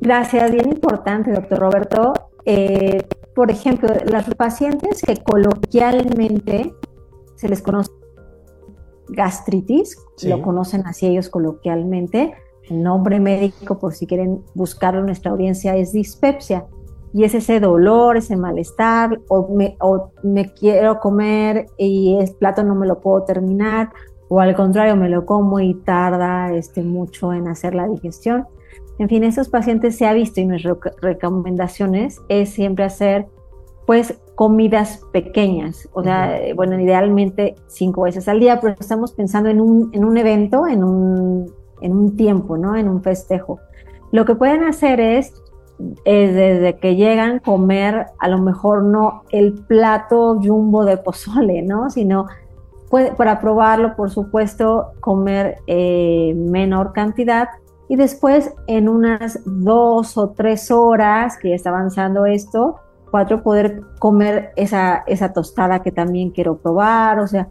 [0.00, 2.12] Gracias, bien importante, doctor Roberto.
[2.44, 6.74] Eh, por ejemplo, los pacientes que coloquialmente
[7.36, 7.92] se les conoce
[9.08, 12.34] gastritis, lo conocen así ellos coloquialmente.
[12.68, 16.66] El nombre médico, por si quieren buscarlo en nuestra audiencia, es dispepsia.
[17.12, 22.62] Y es ese dolor, ese malestar, o me, o me quiero comer y el plato
[22.62, 23.90] no me lo puedo terminar,
[24.28, 28.46] o al contrario, me lo como y tarda este, mucho en hacer la digestión.
[28.98, 33.28] En fin, esos pacientes se ha visto y nuestras recomendaciones es siempre hacer
[33.86, 39.60] pues comidas pequeñas, o sea, bueno, idealmente cinco veces al día, pero estamos pensando en
[39.60, 42.76] un, en un evento, en un, en un tiempo, ¿no?
[42.76, 43.58] En un festejo.
[44.12, 45.32] Lo que pueden hacer es,
[46.04, 51.88] desde que llegan, comer a lo mejor no el plato jumbo de pozole, ¿no?
[51.90, 52.26] Sino
[53.16, 57.48] para probarlo, por supuesto, comer eh, menor cantidad
[57.88, 62.76] y después en unas dos o tres horas que ya está avanzando esto,
[63.10, 67.48] cuatro, poder comer esa, esa tostada que también quiero probar, o sea,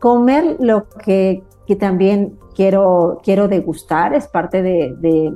[0.00, 5.32] comer lo que, que también quiero, quiero degustar, es parte de, de,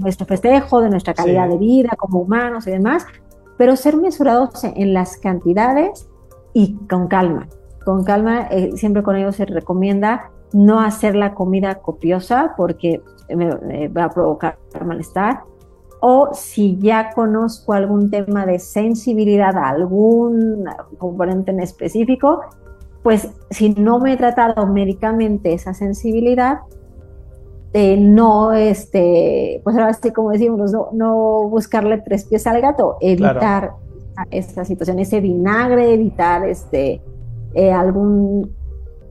[0.00, 3.04] nuestro festejo, de nuestra calidad de vida como humanos y demás,
[3.56, 6.08] pero ser mesurados en las cantidades
[6.52, 7.48] y con calma.
[7.84, 13.88] Con calma, eh, siempre con ellos se recomienda no hacer la comida copiosa porque me
[13.88, 15.42] va a provocar malestar
[16.00, 20.64] o si ya conozco algún tema de sensibilidad a algún
[20.98, 22.40] componente en específico,
[23.02, 26.60] pues si no me he tratado médicamente esa sensibilidad,
[27.72, 33.72] eh, no, este, pues ahora sí como decimos, no, buscarle tres pies al gato, evitar
[34.30, 37.00] esta situación, ese vinagre, evitar este,
[37.54, 38.54] eh, algún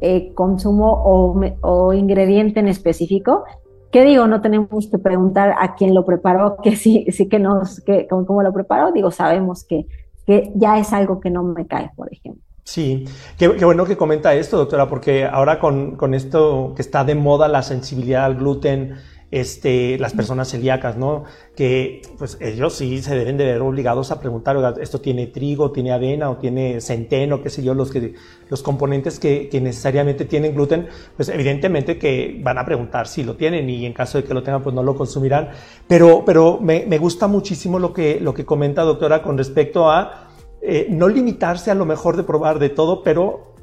[0.01, 3.43] eh, consumo o, o, ingrediente en específico
[3.91, 4.27] ¿Qué digo?
[4.27, 8.43] No tenemos que preguntar a quién lo preparó, que sí, sí que nos, que cómo,
[8.43, 8.91] lo preparó.
[8.91, 9.87] Digo, sabemos que,
[10.25, 12.43] que ya es algo que no me cae, por ejemplo.
[12.63, 17.15] Sí, qué, bueno que comenta esto, doctora, porque ahora con, con, esto que está de
[17.15, 18.93] moda la sensibilidad al gluten,
[19.31, 21.23] este, las personas celíacas, ¿no?
[21.55, 25.91] Que pues ellos sí se deben de ver obligados a preguntar, esto tiene trigo, tiene
[25.91, 28.15] avena o tiene centeno, qué sé yo, los, que,
[28.49, 33.35] los componentes que, que, necesariamente tienen gluten, pues evidentemente que van a preguntar si lo
[33.35, 35.49] tienen y en caso de que lo tengan, pues no lo consumirán.
[35.87, 40.29] Pero, pero me, me gusta muchísimo lo que, lo que comenta, doctora, con respecto a
[40.61, 43.53] eh, no limitarse a lo mejor de probar de todo, pero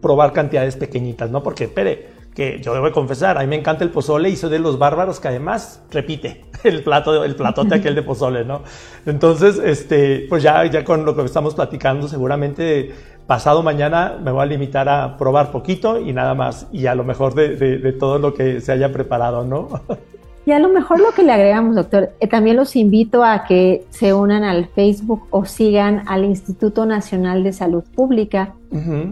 [0.00, 1.42] probar cantidades pequeñitas, ¿no?
[1.42, 4.58] Porque, espere, que yo debo confesar, a mí me encanta el pozole y soy de
[4.58, 8.62] los bárbaros que además repite el plato, el platote aquel de pozole, ¿no?
[9.06, 12.92] Entonces, este, pues ya, ya con lo que estamos platicando, seguramente
[13.26, 17.04] pasado mañana me voy a limitar a probar poquito y nada más, y a lo
[17.04, 19.68] mejor de, de todo lo que se haya preparado, ¿no?
[20.46, 23.84] Y a lo mejor lo que le agregamos, doctor, eh, también los invito a que
[23.88, 28.54] se unan al Facebook o sigan al Instituto Nacional de Salud Pública.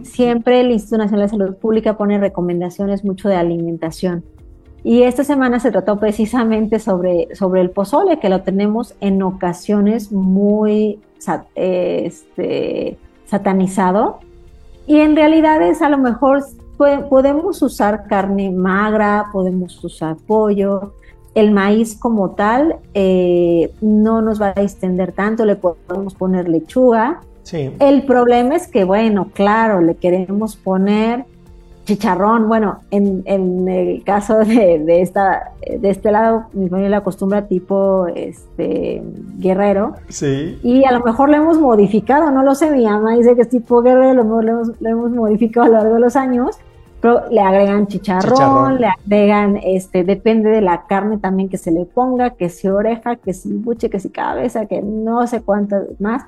[0.02, 4.24] Siempre el Instituto Nacional de Salud Pública pone recomendaciones mucho de alimentación.
[4.84, 10.10] Y esta semana se trató precisamente sobre, sobre el pozole, que lo tenemos en ocasiones
[10.10, 10.98] muy
[11.54, 14.18] este, satanizado.
[14.88, 16.42] Y en realidad es a lo mejor
[17.08, 20.94] podemos usar carne magra, podemos usar pollo,
[21.34, 27.20] el maíz como tal eh, no nos va a extender tanto, le podemos poner lechuga.
[27.52, 31.26] El problema es que, bueno, claro, le queremos poner
[31.84, 39.02] chicharrón, bueno, en, el caso de, esta, de este lado, mi familia acostumbra tipo este
[39.38, 39.94] guerrero.
[40.08, 40.58] Sí.
[40.62, 43.48] Y a lo mejor lo hemos modificado, no lo sé, mi mamá dice que es
[43.48, 46.58] tipo guerrero, lo, hemos, lo hemos modificado a lo largo de los años,
[47.02, 51.84] pero le agregan chicharrón, le agregan, este, depende de la carne también que se le
[51.84, 56.22] ponga, que si oreja, que si buche, que si cabeza, que no sé cuántas más,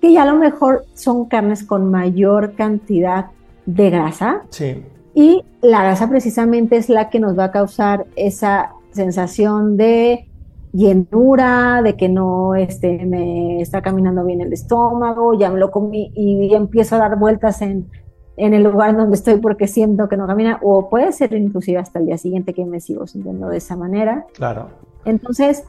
[0.00, 3.26] que ya a lo mejor son carnes con mayor cantidad
[3.66, 4.44] de grasa.
[4.48, 4.82] Sí.
[5.14, 10.26] Y la grasa precisamente es la que nos va a causar esa sensación de
[10.72, 16.10] llenura, de que no este, me está caminando bien el estómago, ya me lo comí
[16.14, 17.90] y empiezo a dar vueltas en,
[18.36, 21.98] en el lugar donde estoy porque siento que no camina, o puede ser inclusive hasta
[21.98, 24.26] el día siguiente que me sigo sintiendo de esa manera.
[24.34, 24.68] Claro.
[25.04, 25.64] Entonces,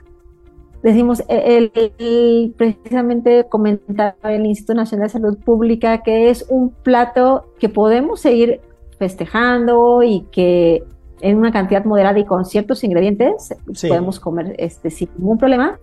[0.82, 7.69] decimos, el, precisamente comentaba el Instituto Nacional de Salud Pública que es un plato que
[7.69, 8.62] podemos seguir
[8.97, 10.84] festejando y que
[11.21, 13.56] en una cantidad moderada y con ciertos ingredientes
[13.88, 15.80] podemos comer este, sin ningún problema.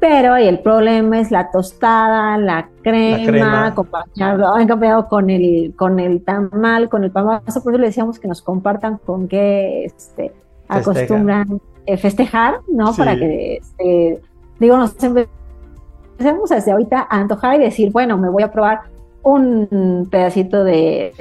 [0.00, 7.04] Pero el problema es la tostada, la crema, acompañado, con el, con el tamal, con
[7.04, 10.32] el pan Por eso le decíamos que nos compartan con qué este,
[10.68, 12.94] acostumbran eh, festejar, ¿no?
[12.94, 14.20] Para que, este,
[14.60, 18.82] digo, nos empecemos desde ahorita a antojar y decir, bueno, me voy a probar
[19.22, 21.12] un pedacito de,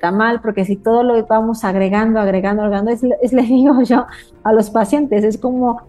[0.00, 4.06] tamal, porque si todo lo vamos agregando, agregando, agregando, es, le digo yo
[4.44, 5.82] a los pacientes, es como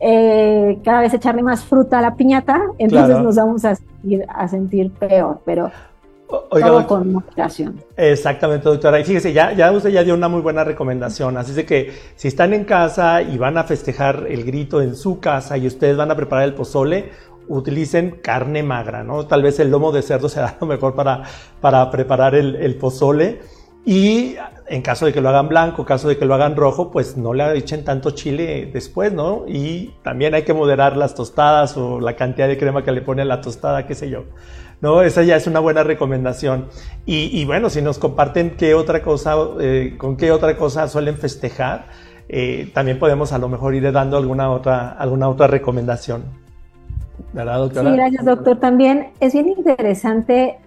[0.00, 4.48] eh, cada vez echarle más fruta a la piñata, entonces nos vamos a sentir, a
[4.48, 5.70] sentir peor, pero
[6.26, 7.80] todo con moderación.
[7.96, 9.00] Exactamente, doctora.
[9.00, 11.36] Y fíjese, ya, ya usted ya dio una muy buena recomendación.
[11.36, 15.20] Así de que si están en casa y van a festejar el grito en su
[15.20, 17.10] casa y ustedes van a preparar el pozole,
[17.48, 19.26] utilicen carne magra, ¿no?
[19.26, 21.22] Tal vez el lomo de cerdo sea lo mejor para,
[21.60, 23.40] para preparar el, pozole.
[23.86, 24.34] Y
[24.66, 27.32] en caso de que lo hagan blanco, caso de que lo hagan rojo, pues no
[27.32, 29.44] le echen tanto chile después, ¿no?
[29.46, 33.22] Y también hay que moderar las tostadas o la cantidad de crema que le pone
[33.22, 34.24] a la tostada, qué sé yo.
[34.80, 35.02] ¿No?
[35.02, 36.66] Esa ya es una buena recomendación.
[37.06, 41.86] Y, bueno, si nos comparten qué otra cosa, eh, con qué otra cosa suelen festejar,
[42.28, 46.45] eh, también podemos a lo mejor ir dando alguna otra, alguna otra recomendación.
[47.90, 48.58] Sí, gracias, doctor.
[48.58, 50.58] También es bien interesante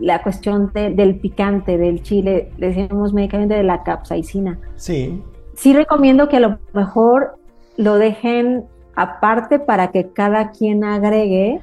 [0.00, 4.58] la cuestión del picante, del chile, decimos médicamente de la capsaicina.
[4.76, 5.22] Sí.
[5.54, 7.36] Sí recomiendo que a lo mejor
[7.76, 8.64] lo dejen
[8.96, 11.60] aparte para que cada quien agregue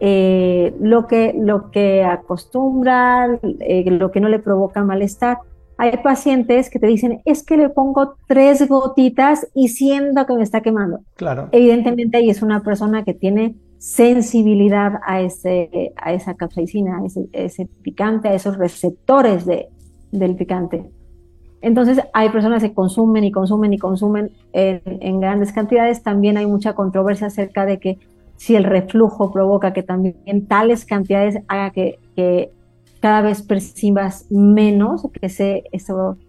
[0.00, 5.38] eh, lo, que, lo que acostumbra, eh, lo que no le provoca malestar.
[5.80, 10.42] Hay pacientes que te dicen, es que le pongo tres gotitas y siento que me
[10.42, 11.00] está quemando.
[11.14, 11.48] Claro.
[11.52, 17.68] Evidentemente ahí es una persona que tiene sensibilidad a, ese, a esa capsaicina, a ese,
[17.82, 19.68] picante, a esos receptores de,
[20.10, 20.90] del picante.
[21.60, 26.02] Entonces hay personas que consumen y consumen y consumen en, grandes cantidades.
[26.02, 27.98] También hay mucha controversia acerca de que
[28.36, 32.50] si el reflujo provoca que también tales cantidades haga que, que
[33.00, 35.64] cada vez percibas menos, que ese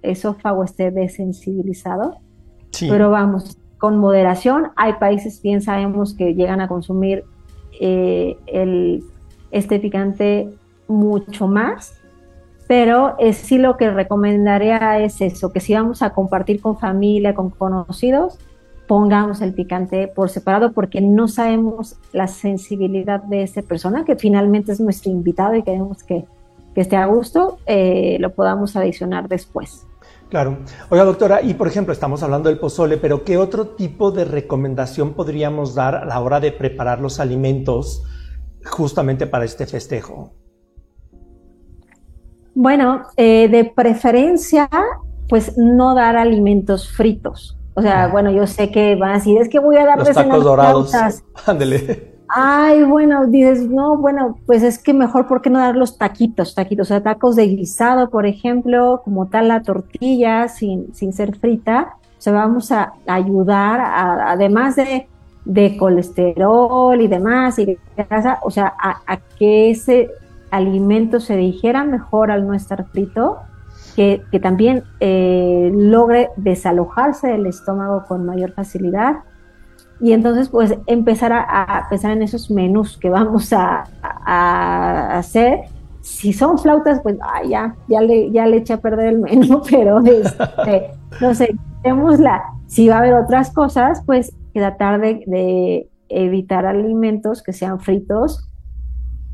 [0.01, 2.17] esófago esté desensibilizado.
[2.79, 4.67] Pero vamos, con moderación.
[4.75, 7.23] Hay países, bien sabemos, que llegan a consumir
[7.81, 9.03] eh, el,
[9.51, 10.49] este picante
[10.87, 11.99] mucho más,
[12.67, 17.33] pero es, sí lo que recomendaría es eso, que si vamos a compartir con familia,
[17.33, 18.37] con conocidos,
[18.87, 24.71] pongamos el picante por separado porque no sabemos la sensibilidad de esa persona, que finalmente
[24.71, 26.25] es nuestro invitado y queremos que
[26.79, 29.85] que esté a gusto, eh, lo podamos adicionar después.
[30.29, 30.59] Claro.
[30.89, 35.13] Oiga, doctora, y por ejemplo, estamos hablando del pozole, pero ¿qué otro tipo de recomendación
[35.13, 38.05] podríamos dar a la hora de preparar los alimentos
[38.63, 40.31] justamente para este festejo?
[42.55, 44.69] Bueno, eh, de preferencia,
[45.27, 47.59] pues no dar alimentos fritos.
[47.73, 48.07] O sea, ah.
[48.07, 50.93] bueno, yo sé que van a decir, es que voy a dar los tacos dorados.
[51.45, 52.08] Ándele.
[52.31, 56.53] Ay, bueno, dices, no, bueno, pues es que mejor, ¿por qué no dar los taquitos?
[56.53, 61.35] Taquitos, o sea, tacos de guisado, por ejemplo, como tal la tortilla sin, sin ser
[61.37, 61.95] frita.
[62.19, 65.07] O sea, vamos a ayudar, además de,
[65.45, 70.11] de, colesterol y demás, y grasa, o sea, a, que ese
[70.51, 73.39] alimento se digiera mejor al no estar frito,
[73.95, 79.23] que, que también eh, logre desalojarse del estómago con mayor facilidad
[79.99, 83.83] y entonces pues empezar a, pensar en esos menús que vamos a,
[85.17, 85.61] hacer.
[86.01, 89.99] Si son flautas, pues ya, ya le, ya le eché a perder el menú, pero
[89.99, 96.65] este, no sé, la, si va a haber otras cosas, pues tratar de, de evitar
[96.65, 98.49] alimentos que sean fritos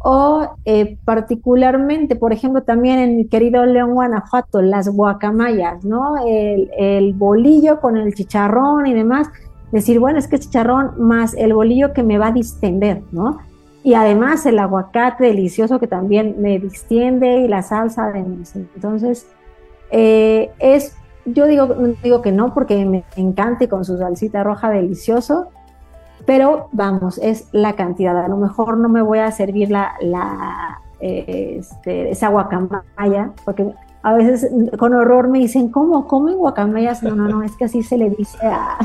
[0.08, 6.24] o eh, particularmente, por ejemplo, también en mi querido León, Guanajuato, las guacamayas, ¿no?
[6.28, 9.30] El, bolillo con el chicharrón y demás.
[9.76, 13.40] Decir, bueno, es que chicharrón más el bolillo que me va a distender, ¿no?
[13.84, 19.28] Y además el aguacate delicioso que también me distiende y la salsa de Entonces,
[19.92, 20.96] eh, es,
[21.26, 21.68] yo digo,
[22.02, 25.50] digo que no porque me encanta y con su salsita roja delicioso,
[26.26, 28.18] pero vamos, es la cantidad.
[28.18, 33.74] A lo mejor no me voy a servir la, la este, esa guacamaya, porque
[34.06, 37.02] a veces con horror me dicen, ¿cómo comen guacamayas?
[37.02, 38.78] No, no, no, es que así se le dice a,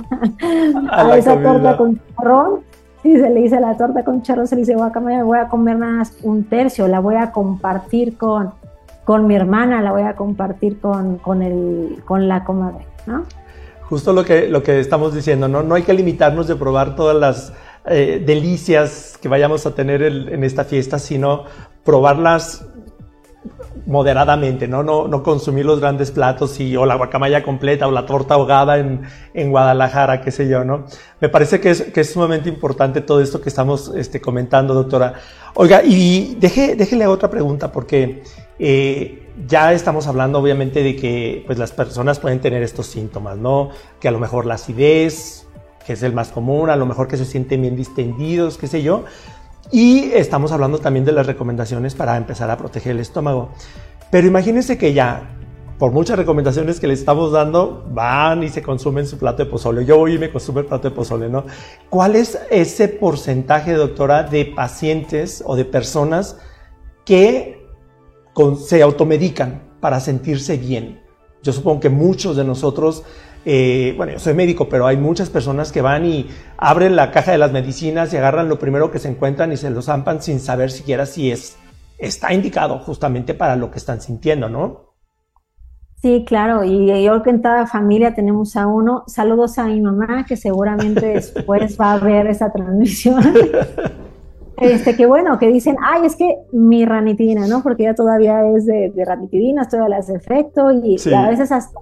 [0.90, 2.60] a, esa torta con charrón.
[3.02, 5.48] Si se le dice a la torta con charrón, se le dice guacamaya, voy a
[5.48, 8.54] comer nada más un tercio, la voy a compartir con,
[9.04, 13.24] con mi hermana, la voy a compartir con, con, el, con la comadre, ¿no?
[13.90, 15.62] Justo lo que, lo que estamos diciendo, ¿no?
[15.62, 17.52] No hay que limitarnos de probar todas las
[17.84, 21.44] eh, delicias que vayamos a tener en esta fiesta, sino
[21.84, 22.64] probarlas
[23.86, 24.82] moderadamente, ¿no?
[24.82, 25.08] ¿no?
[25.08, 29.02] No consumir los grandes platos y o la guacamaya completa o la torta ahogada en,
[29.34, 30.86] en Guadalajara, qué sé yo, ¿no?
[31.20, 35.14] Me parece que es, que es sumamente importante todo esto que estamos este, comentando, doctora.
[35.54, 38.22] Oiga, y deje, déjele otra pregunta porque
[38.58, 43.70] eh, ya estamos hablando obviamente de que pues, las personas pueden tener estos síntomas, ¿no?
[44.00, 45.46] Que a lo mejor la acidez,
[45.86, 48.82] que es el más común, a lo mejor que se sienten bien distendidos, qué sé
[48.82, 49.04] yo.
[49.72, 53.50] Y estamos hablando también de las recomendaciones para empezar a proteger el estómago.
[54.10, 55.36] Pero imagínense que ya,
[55.78, 59.84] por muchas recomendaciones que le estamos dando, van y se consumen su plato de pozole.
[59.84, 61.44] Yo voy y me consumo el plato de pozole, ¿no?
[61.88, 66.36] ¿Cuál es ese porcentaje, doctora, de pacientes o de personas
[67.04, 67.60] que
[68.58, 71.02] se automedican para sentirse bien.
[71.42, 73.02] Yo supongo que muchos de nosotros,
[73.44, 76.28] eh, bueno, yo soy médico, pero hay muchas personas que van y
[76.58, 79.70] abren la caja de las medicinas y agarran lo primero que se encuentran y se
[79.70, 81.56] lo zampan sin saber siquiera si es,
[81.98, 84.90] está indicado justamente para lo que están sintiendo, ¿no?
[86.02, 89.04] Sí, claro, y yo que en toda familia tenemos a uno.
[89.06, 93.22] Saludos a mi mamá, que seguramente después va a ver esa transmisión.
[94.60, 97.62] Este, que bueno, que dicen, ay, es que mi ranitidina, ¿no?
[97.62, 101.80] Porque ya todavía es de, de ranitidina, todavía hace efecto y, a veces hasta,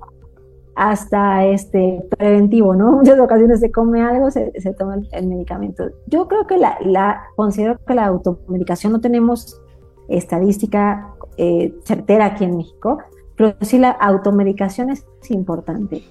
[0.78, 2.92] hasta este, preventivo, ¿no?
[2.98, 5.84] Muchas ocasiones se come algo, se, se toma el, medicamento.
[6.06, 9.60] Yo creo que la, la, considero que la automedicación no tenemos
[10.08, 12.98] estadística eh, certera aquí en México,
[13.36, 16.02] pero sí la automedicación es importante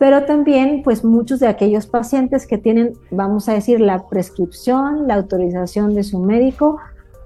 [0.00, 5.16] pero también pues muchos de aquellos pacientes que tienen, vamos a decir, la prescripción, la
[5.16, 6.78] autorización de su médico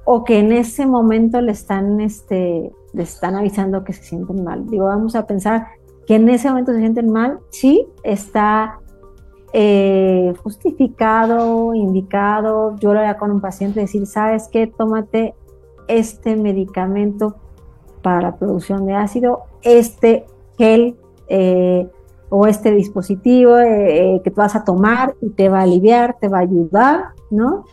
[0.04, 4.68] o que en ese momento le están, este, le están avisando que se sienten mal.
[4.68, 5.68] Digo, vamos a pensar
[6.06, 8.78] que en ese momento se sienten mal, sí, está
[9.52, 12.76] eh, justificado, indicado.
[12.78, 14.66] Yo lo haría con un paciente decir, ¿sabes qué?
[14.66, 15.34] Tómate
[15.88, 17.36] este medicamento
[18.02, 20.26] para la producción de ácido, este
[20.58, 20.96] gel
[21.28, 21.88] eh,
[22.28, 26.28] o este dispositivo eh, eh, que vas a tomar y te va a aliviar, te
[26.28, 27.64] va a ayudar, ¿no?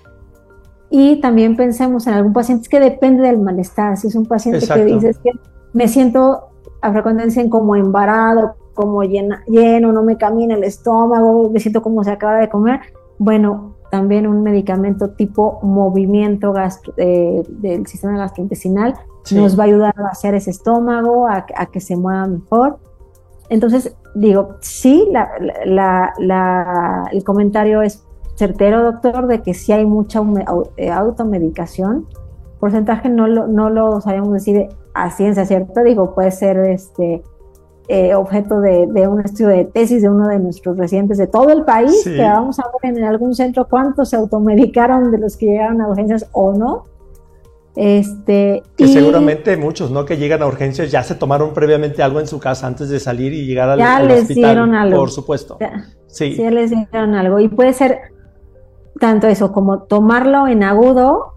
[0.89, 4.67] Y también pensemos en algún paciente, es que depende del malestar, si es un paciente
[4.67, 5.31] que dice que
[5.73, 6.50] me siento
[6.81, 12.11] a frecuencia como embarado, como lleno, no me camina el estómago, me siento como se
[12.11, 12.79] acaba de comer,
[13.19, 16.53] bueno, también un medicamento tipo movimiento
[16.97, 18.95] eh, del sistema gastrointestinal
[19.31, 22.79] nos va a ayudar a vaciar ese estómago, a, a que se mueva mejor.
[23.49, 25.07] Entonces, digo, sí,
[27.11, 28.03] el comentario es
[28.35, 30.23] certero, doctor, de que sí hay mucha
[30.77, 32.07] eh, automedicación.
[32.59, 37.23] Porcentaje no lo, no lo sabemos decir a ciencia cierta, digo, puede ser este
[37.87, 41.65] eh, objeto de, un estudio de tesis de uno de nuestros residentes de todo el
[41.65, 45.81] país, que vamos a ver en algún centro cuántos se automedicaron de los que llegaron
[45.81, 46.85] a urgencias o no.
[47.75, 50.05] Este, que seguramente muchos, ¿no?
[50.05, 53.33] Que llegan a urgencias ya se tomaron previamente algo en su casa antes de salir
[53.33, 54.97] y llegar al, ya les dieron algo.
[54.97, 55.57] Por supuesto.
[56.07, 56.35] sí.
[56.35, 57.39] Ya les dieron algo.
[57.39, 57.99] Y puede ser
[58.99, 61.33] tanto eso como tomarlo en agudo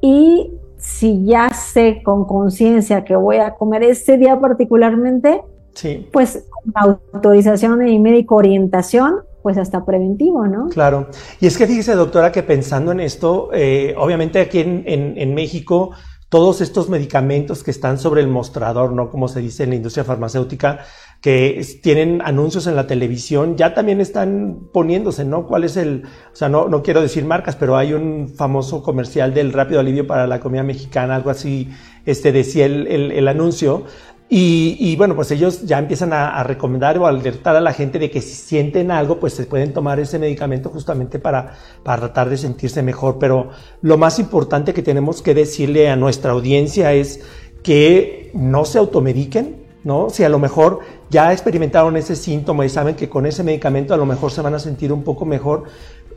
[0.00, 0.52] y
[0.84, 5.40] si ya sé con conciencia que voy a comer ese día particularmente,
[5.72, 6.06] sí.
[6.12, 10.68] pues autorización mi médico orientación pues hasta preventivo, ¿no?
[10.68, 11.08] Claro.
[11.40, 15.90] Y es que fíjese, doctora, que pensando en esto, eh, obviamente aquí en, en, México,
[16.30, 19.10] todos estos medicamentos que están sobre el mostrador, ¿no?
[19.10, 20.80] Como se dice en la industria farmacéutica,
[21.24, 25.46] que tienen anuncios en la televisión, ya también están poniéndose, ¿no?
[25.46, 29.32] ¿Cuál es el, o sea, no, no quiero decir marcas, pero hay un famoso comercial
[29.32, 31.70] del rápido alivio para la comida mexicana, algo así,
[32.04, 33.84] este decía el, el, el anuncio,
[34.28, 38.20] Y, bueno, pues ellos ya empiezan a, recomendar o alertar a la gente de que
[38.20, 41.54] si sienten algo, pues se pueden tomar ese medicamento justamente para,
[41.84, 43.18] para tratar de sentirse mejor.
[43.18, 43.48] Pero
[43.80, 47.20] lo más importante que tenemos que decirle a nuestra audiencia es
[47.62, 50.10] que no se automediquen, ¿no?
[50.10, 50.80] Si a lo mejor
[51.10, 54.54] ya experimentaron ese síntoma y saben que con ese medicamento a lo mejor se van
[54.54, 55.64] a sentir un poco mejor,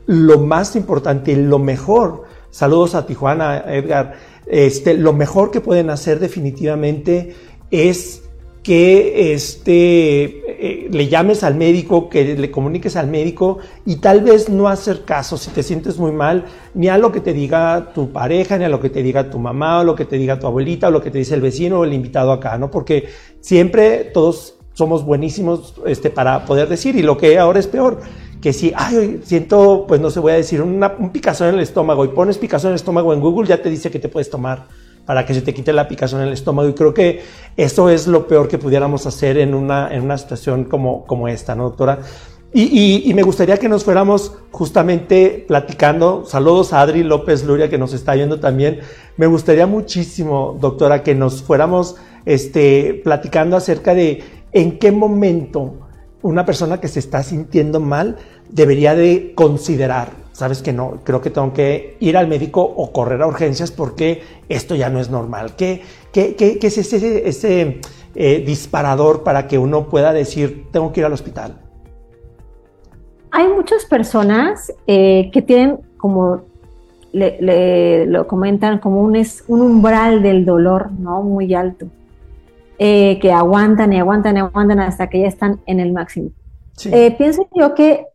[0.06, 4.14] lo más importante, lo mejor, saludos a Tijuana, Edgar,
[4.46, 7.34] este, lo mejor que pueden hacer definitivamente
[7.70, 8.22] es
[8.62, 14.48] que este, eh, le llames al médico, que le comuniques al médico y tal vez
[14.50, 16.44] no hacer caso si te sientes muy mal,
[16.74, 19.38] ni a lo que te diga tu pareja, ni a lo que te diga tu
[19.38, 21.78] mamá, o lo que te diga tu abuelita, o lo que te dice el vecino
[21.78, 22.70] o el invitado acá, ¿no?
[22.70, 23.08] Porque
[23.40, 28.00] siempre todos somos buenísimos este, para poder decir, y lo que ahora es peor,
[28.40, 32.04] que si, ay, siento, pues no se voy a decir, un picazón en el estómago,
[32.04, 34.66] y pones picazón en el estómago en Google, ya te dice que te puedes tomar
[35.08, 36.68] para que se te quite la picazón en el estómago.
[36.68, 37.22] Y creo que
[37.56, 41.54] eso es lo peor que pudiéramos hacer en una, en una situación como, como esta,
[41.54, 42.00] ¿no, doctora?
[42.52, 46.26] Y, y, me gustaría que nos fuéramos justamente platicando.
[46.26, 48.80] Saludos a Adri López Luria que nos está viendo también.
[49.16, 55.74] Me gustaría muchísimo, doctora, que nos fuéramos este, platicando acerca de en qué momento
[56.22, 58.16] una persona que se está sintiendo mal
[58.50, 63.20] debería de considerar sabes que no, creo que tengo que ir al médico o correr
[63.22, 65.56] a urgencias porque esto ya no es normal.
[65.56, 67.80] ¿Qué, qué, qué, es ese, ese
[68.14, 71.56] eh, disparador para que uno pueda decir, tengo que ir al hospital?
[73.32, 76.42] Hay muchas personas eh, que tienen como,
[77.10, 81.20] le, lo comentan, como un, es, un umbral del dolor, ¿no?
[81.22, 81.88] Muy alto.
[82.78, 86.30] Eh, que aguantan y aguantan y aguantan hasta que ya están en el máximo.
[87.18, 88.06] pienso yo que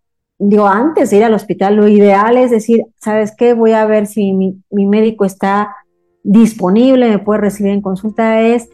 [0.49, 3.53] digo, antes de ir al hospital, lo ideal es decir, ¿sabes qué?
[3.53, 5.75] Voy a ver si mi, médico está
[6.23, 8.41] disponible, me puede recibir en consulta.
[8.41, 8.69] Es,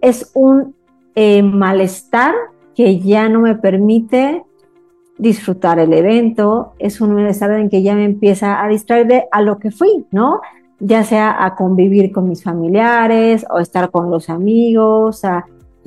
[0.00, 0.74] es un
[1.14, 2.34] eh, malestar
[2.74, 4.44] que ya no me permite
[5.18, 9.42] disfrutar el evento, es un malestar en que ya me empieza a distraer de a
[9.42, 10.40] lo que fui, ¿no?
[10.84, 15.46] Ya sea a convivir con mis familiares o estar con los amigos, a,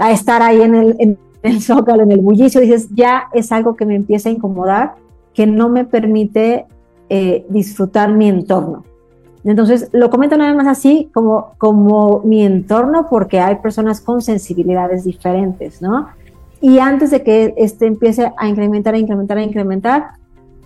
[0.10, 3.86] estar ahí en el, en el zócalo, en el bullicio, dices, ya es algo que
[3.86, 4.96] me empieza a incomodar
[5.34, 6.66] que no me permite
[7.10, 8.84] eh, disfrutar mi entorno.
[9.44, 15.04] Entonces, lo comento nada más así como, como mi entorno porque hay personas con sensibilidades
[15.04, 16.08] diferentes, ¿no?
[16.62, 20.06] Y antes de que este empiece a incrementar, a incrementar, a incrementar,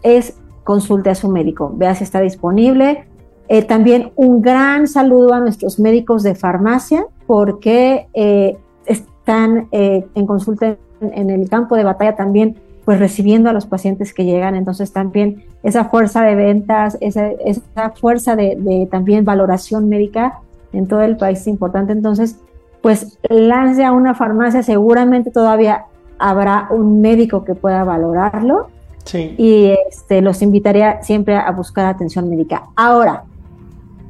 [0.02, 3.06] es consulte a su médico, vea si está disponible.
[3.50, 10.78] Eh, también un gran saludo a nuestros médicos de farmacia porque eh, están en consulta
[11.02, 12.58] en el campo de batalla también
[12.90, 14.56] pues recibiendo a los pacientes que llegan.
[14.56, 20.40] Entonces también esa fuerza de ventas, esa, esa fuerza de, también valoración médica
[20.74, 21.94] en todo el país es importante.
[21.94, 22.40] Entonces,
[22.82, 25.86] pues lance a una farmacia, seguramente todavía
[26.18, 28.70] habrá un médico que pueda valorarlo.
[29.04, 29.36] Sí.
[29.38, 32.70] Y este, los invitaría siempre a buscar atención médica.
[32.76, 33.26] Ahora,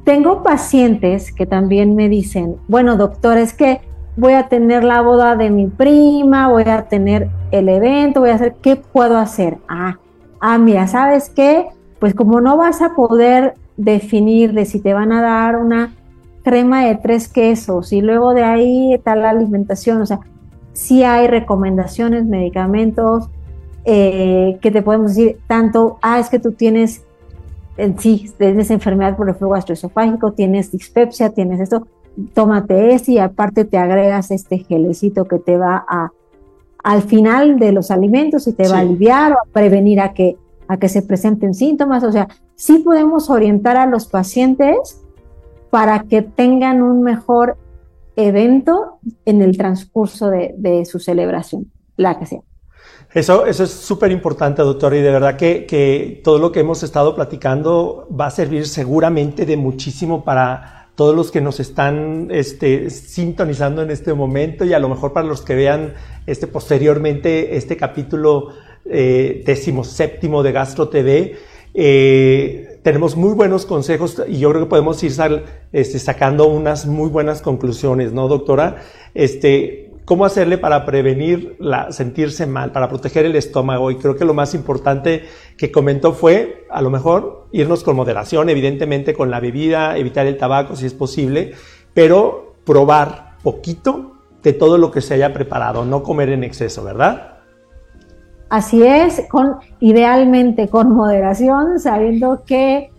[0.04, 3.80] tengo pacientes que también me dicen, bueno, doctor, es que
[4.16, 8.34] voy a tener la boda de mi prima, voy a tener el evento, voy a
[8.34, 9.58] hacer, ¿qué puedo hacer?
[9.68, 9.98] Ah,
[10.40, 11.68] ah, mira, ¿sabes qué?
[11.98, 15.94] Pues como no vas a poder definir de si te van a dar una
[16.42, 20.20] crema de tres quesos y luego de ahí está la alimentación, o sea,
[20.72, 23.28] sí hay recomendaciones, medicamentos,
[23.84, 27.04] eh, que te podemos decir tanto, ah, es que tú tienes,
[27.80, 31.86] en sí, tienes enfermedad por reflujo gastroesofágico, tienes dispepsia, tienes esto,
[32.34, 36.12] tómate este y aparte te agregas este gelecito que te va a
[36.82, 40.36] al final de los alimentos y te va a aliviar o a prevenir a que,
[40.66, 42.04] a que se presenten síntomas.
[42.04, 45.02] O sea, sí podemos orientar a los pacientes
[45.70, 47.56] para que tengan un mejor
[48.16, 52.40] evento en el transcurso de, su celebración, la que sea.
[53.12, 56.84] Eso, eso es súper importante, doctor, y de verdad que, que todo lo que hemos
[56.84, 62.90] estado platicando va a servir seguramente de muchísimo para todos los que nos están este,
[62.90, 65.94] sintonizando en este momento y a lo mejor para los que vean
[66.26, 68.50] este, posteriormente este capítulo
[68.84, 69.42] eh,
[69.82, 71.36] séptimo de Gastro TV.
[71.74, 75.12] Eh, tenemos muy buenos consejos y yo creo que podemos ir
[75.72, 78.82] este, sacando unas muy buenas conclusiones, ¿no, doctora?
[79.14, 81.56] Este, cómo hacerle para prevenir
[81.90, 83.90] sentirse mal, para proteger el estómago.
[83.90, 85.24] Y creo que lo más importante
[85.56, 90.36] que comentó fue, a lo mejor, irnos con moderación, evidentemente con la bebida, evitar el
[90.36, 91.52] tabaco si es posible,
[91.94, 97.38] pero probar poquito de todo lo que se haya preparado, no comer en exceso, ¿verdad?
[98.48, 102.90] Así es, con, idealmente con moderación, sabiendo que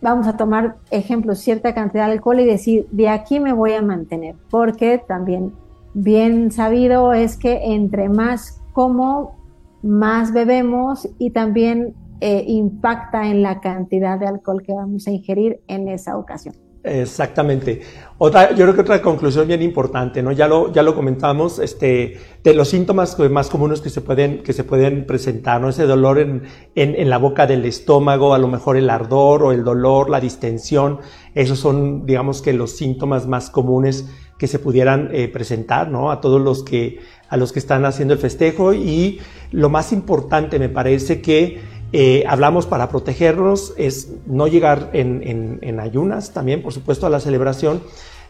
[0.00, 3.82] vamos a tomar, ejemplo, cierta cantidad de alcohol y decir, de aquí me voy a
[3.82, 5.52] mantener, porque también
[5.96, 9.34] bien sabido es que entre más como,
[9.82, 15.60] más bebemos y también eh, impacta en la cantidad de alcohol que vamos a ingerir
[15.68, 16.54] en esa ocasión.
[16.84, 17.80] Exactamente.
[18.18, 20.30] Otra, yo creo que otra conclusión bien importante, ¿no?
[20.32, 24.52] Ya lo, ya lo comentamos, este, de los síntomas más comunes que se pueden, que
[24.52, 25.70] se pueden presentar, ¿no?
[25.70, 26.42] Ese dolor en,
[26.74, 30.20] en, en, la boca del estómago, a lo mejor el ardor o el dolor, la
[30.20, 31.00] distensión,
[31.34, 34.06] esos son, digamos que los síntomas más comunes
[34.38, 36.10] que se pudieran eh, presentar, ¿no?
[36.10, 39.20] A todos los que, a los que están haciendo el festejo y
[39.50, 41.60] lo más importante me parece que
[41.92, 47.80] eh, hablamos para protegernos, es no llegar en, ayunas también, por supuesto, a la celebración.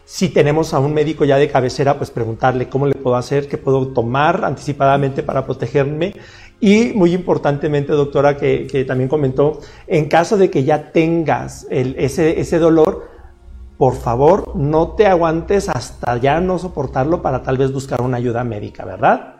[0.05, 3.57] Si tenemos a un médico ya de cabecera, pues preguntarle cómo le puedo hacer, qué
[3.57, 6.13] puedo tomar anticipadamente para protegerme.
[6.61, 12.59] Y muy importantemente, doctora, que, también comentó, en caso de que ya tengas ese, ese
[12.59, 13.06] dolor,
[13.77, 18.43] por favor, no te aguantes hasta ya no soportarlo para tal vez buscar una ayuda
[18.43, 19.35] médica, ¿verdad?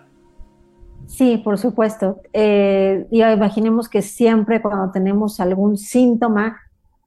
[1.08, 2.22] Sí, por supuesto.
[2.34, 6.58] Eh, imaginemos que siempre cuando tenemos algún síntoma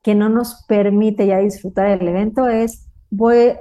[0.03, 3.53] que no nos permite ya disfrutar del evento es, voy,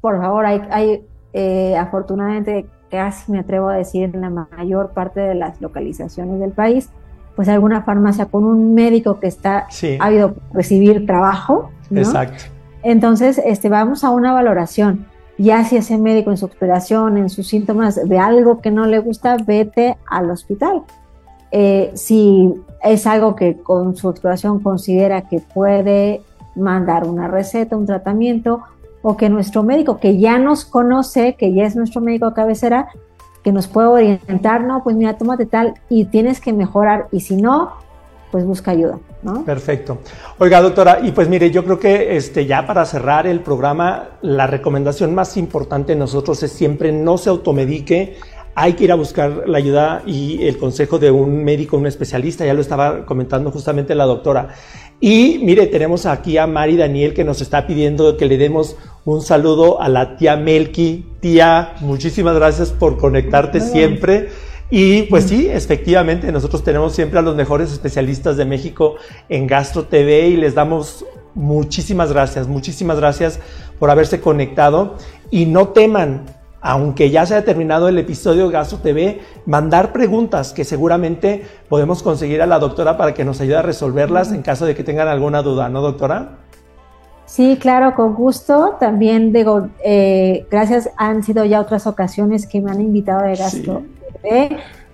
[0.00, 5.20] por favor, hay, hay eh, afortunadamente, casi me atrevo a decir, en la mayor parte
[5.20, 6.90] de las localizaciones del país,
[7.36, 9.66] pues alguna farmacia con un médico que está,
[9.98, 11.70] ha habido recibir trabajo.
[11.90, 12.53] Exacto.
[12.84, 15.06] Entonces, este, vamos a una valoración
[15.38, 19.00] ya si ese médico en su exploración, en sus síntomas, ve algo que no le
[19.00, 20.82] gusta, vete al hospital.
[21.50, 26.22] Eh, si es algo que con su exploración considera que puede
[26.54, 28.62] mandar una receta, un tratamiento,
[29.02, 32.88] o que nuestro médico, que ya nos conoce, que ya es nuestro médico de cabecera,
[33.42, 37.36] que nos puede orientar, no, pues mira, tómate tal y tienes que mejorar, y si
[37.36, 37.72] no,
[38.30, 38.98] pues busca ayuda.
[39.44, 39.98] Perfecto.
[40.38, 44.46] Oiga, doctora, y pues mire, yo creo que este, ya para cerrar el programa, la
[44.46, 48.16] recomendación más importante de nosotros es siempre no se automedique,
[48.54, 52.46] hay que ir a buscar la ayuda y el consejo de un médico, un especialista,
[52.46, 54.48] ya lo estaba comentando justamente la doctora.
[55.00, 59.22] Y mire, tenemos aquí a Mari Daniel que nos está pidiendo que le demos un
[59.22, 61.04] saludo a la tía Melky.
[61.20, 64.28] Tía, muchísimas gracias por conectarte siempre.
[64.76, 68.96] Y pues sí, efectivamente, nosotros tenemos siempre a los mejores especialistas de México
[69.28, 71.06] en Gastro TV y les damos
[71.36, 73.38] muchísimas gracias, muchísimas gracias
[73.78, 74.96] por haberse conectado
[75.30, 76.22] y no teman,
[76.60, 82.02] aunque ya se haya terminado el episodio de Gastro TV, mandar preguntas que seguramente podemos
[82.02, 85.06] conseguir a la doctora para que nos ayude a resolverlas en caso de que tengan
[85.06, 86.38] alguna duda, ¿no, doctora?
[87.26, 88.74] Sí, claro, con gusto.
[88.80, 93.84] También digo, eh, gracias, han sido ya otras ocasiones que me han invitado de Gastro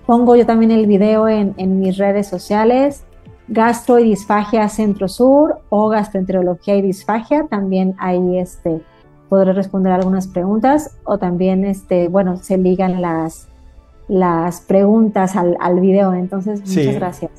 [0.07, 3.05] Pongo yo también el video en, mis redes sociales,
[3.49, 7.47] Gastro y Disfagia Centro Sur o Gastroenterología y Disfagia.
[7.49, 8.81] También ahí este,
[9.29, 13.49] podré responder algunas preguntas o también, este, bueno, se ligan las,
[14.09, 16.13] las preguntas al, al video.
[16.13, 17.31] Entonces, muchas gracias.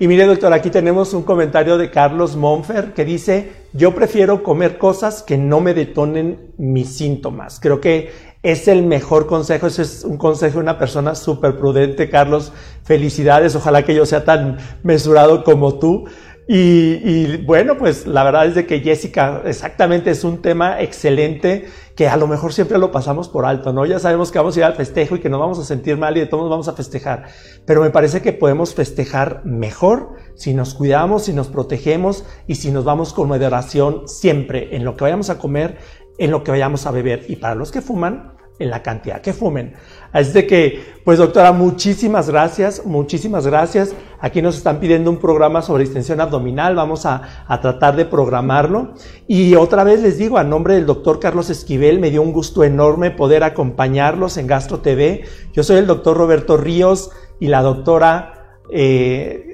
[0.00, 4.78] Y mire, doctor, aquí tenemos un comentario de Carlos Monfer que dice, yo prefiero comer
[4.78, 7.58] cosas que no me detonen mis síntomas.
[7.58, 8.10] Creo que
[8.42, 12.52] es el mejor consejo, ese es un consejo de una persona súper prudente, Carlos.
[12.84, 16.06] Felicidades, ojalá que yo sea tan mesurado como tú.
[16.50, 22.08] Y, bueno, pues la verdad es de que Jessica, exactamente es un tema excelente que
[22.08, 23.84] a lo mejor siempre lo pasamos por alto, ¿no?
[23.84, 26.16] Ya sabemos que vamos a ir al festejo y que nos vamos a sentir mal
[26.16, 27.26] y de todos vamos a festejar,
[27.66, 32.70] pero me parece que podemos festejar mejor si nos cuidamos, si nos protegemos y si
[32.70, 35.76] nos vamos con moderación siempre en lo que vayamos a comer,
[36.18, 37.24] en lo que vayamos a beber.
[37.28, 39.74] Y para los que fuman, en la cantidad que fumen.
[40.12, 43.94] Así de que, pues doctora, muchísimas gracias, muchísimas gracias.
[44.20, 47.22] Aquí nos están pidiendo un programa sobre extensión abdominal, vamos a,
[47.60, 48.94] tratar de programarlo.
[49.26, 52.64] Y otra vez les digo, a nombre del doctor Carlos Esquivel, me dio un gusto
[52.64, 55.24] enorme poder acompañarlos en Gastro TV.
[55.52, 58.34] Yo soy el doctor Roberto Ríos y la doctora...
[58.70, 59.47] Eh,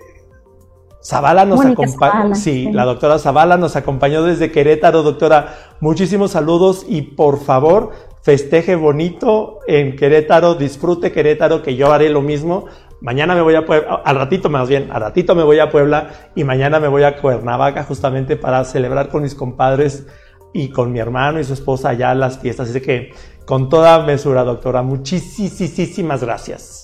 [1.05, 7.03] Zavala nos acompañó, sí, la doctora Zavala nos acompañó desde Querétaro, doctora, muchísimos saludos y
[7.03, 7.91] por favor
[8.23, 12.65] festeje bonito en Querétaro, disfrute Querétaro, que yo haré lo mismo.
[13.03, 16.31] Mañana me voy a Puebla, al ratito más bien, al ratito me voy a Puebla
[16.35, 20.07] y mañana me voy a Cuernavaca justamente para celebrar con mis compadres
[20.55, 22.71] y con mi hermano y su esposa allá las fiestas.
[22.71, 23.13] Así que
[23.45, 26.84] con toda mesura, doctora, muchísimas gracias.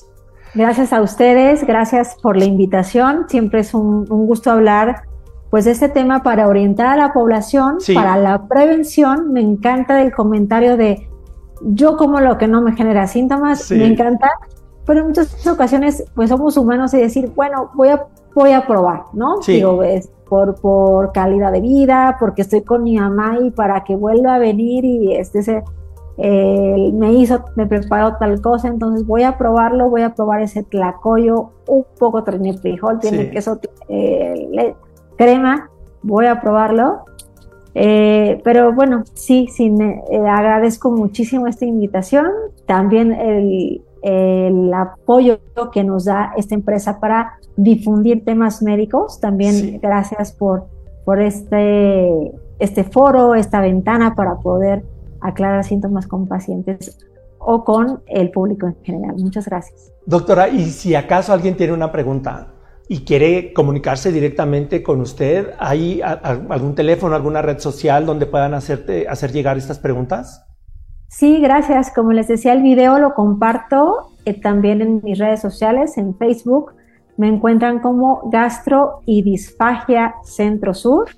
[0.55, 3.27] Gracias a ustedes, gracias por la invitación.
[3.29, 5.03] Siempre es un, gusto hablar
[5.51, 9.33] pues de este tema para orientar a la población, para la prevención.
[9.33, 11.09] Me encanta el comentario de
[11.63, 14.31] yo como lo que no me genera síntomas, me encanta,
[14.87, 19.05] pero en muchas ocasiones pues somos humanos y decir, bueno, voy a, voy a probar,
[19.13, 19.43] ¿no?
[19.43, 19.55] Sí.
[19.55, 23.97] Digo, es por, por calidad de vida, porque estoy con mi mamá y para que
[23.97, 25.63] vuelva a venir y este,
[26.23, 30.63] eh, me hizo, me preparó tal cosa, entonces voy a probarlo, voy a probar ese
[30.63, 33.59] tlacoyo, un poco tiene frijol, tiene queso,
[33.89, 34.75] eh,
[35.17, 35.71] crema,
[36.03, 37.05] voy a probarlo.
[37.75, 42.27] Eh, pero bueno, sí, sí, me, agradezco muchísimo esta invitación,
[42.67, 45.39] también el, el, apoyo
[45.73, 50.67] que nos da esta empresa para difundir temas médicos, también gracias por,
[51.07, 54.85] por este, este foro, esta ventana para poder
[55.21, 56.99] aclarar síntomas con pacientes
[57.39, 59.17] o con el público en general.
[59.17, 59.93] Muchas gracias.
[60.07, 62.55] Doctora, y si acaso alguien tiene una pregunta
[62.89, 69.07] y quiere comunicarse directamente con usted, ¿hay algún teléfono, alguna red social donde puedan hacerte,
[69.09, 70.45] hacer llegar estas preguntas?
[71.09, 71.93] Sí, gracias.
[71.93, 76.73] Como les decía, el video lo comparto eh, también en mis redes sociales, en Facebook.
[77.17, 81.11] Me encuentran como Gastro y Disfagia Centro Sur.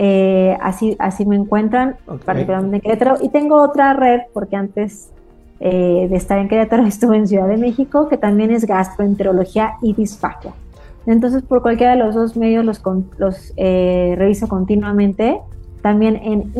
[0.00, 3.16] Eh, así, así me encuentran, particularmente en Querétaro.
[3.20, 5.10] Y tengo otra red, porque antes
[5.58, 9.94] eh, de estar en Querétaro estuve en Ciudad de México, que también es gastroenterología y
[9.94, 10.52] disfagia.
[11.04, 12.80] Entonces, por cualquiera de los dos medios los,
[13.18, 15.40] los eh, reviso continuamente.
[15.82, 16.52] También en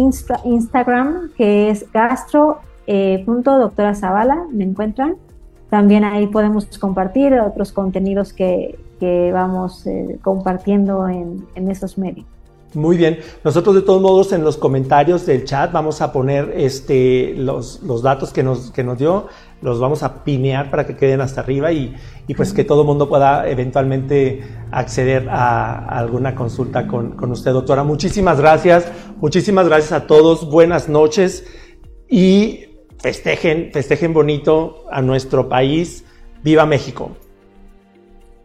[0.45, 2.59] Instagram, que es gastro.
[2.86, 5.16] doctora Zavala, me encuentran.
[5.70, 9.84] También ahí podemos compartir otros contenidos que, que vamos
[10.22, 12.26] compartiendo en, en esos medios.
[12.79, 13.18] Muy bien.
[13.43, 18.03] Nosotros de todos modos en los comentarios del chat vamos a poner este, los, los
[18.03, 19.26] datos que nos, que nos dio,
[19.62, 21.97] los vamos a pinear para que queden hasta arriba y,
[22.29, 27.51] y pues que todo el mundo pueda eventualmente acceder a, alguna consulta con, con, usted,
[27.53, 27.83] doctora.
[27.83, 28.87] Muchísimas gracias.
[29.16, 30.49] Muchísimas gracias a todos.
[30.49, 31.45] Buenas noches
[32.09, 32.66] y
[32.99, 36.05] festejen, festejen bonito a nuestro país.
[36.45, 37.11] ¡Viva México!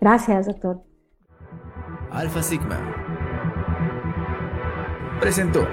[0.01, 0.81] Gracias, doctor.
[2.09, 3.03] Alfa Sigma
[5.24, 5.65] presentó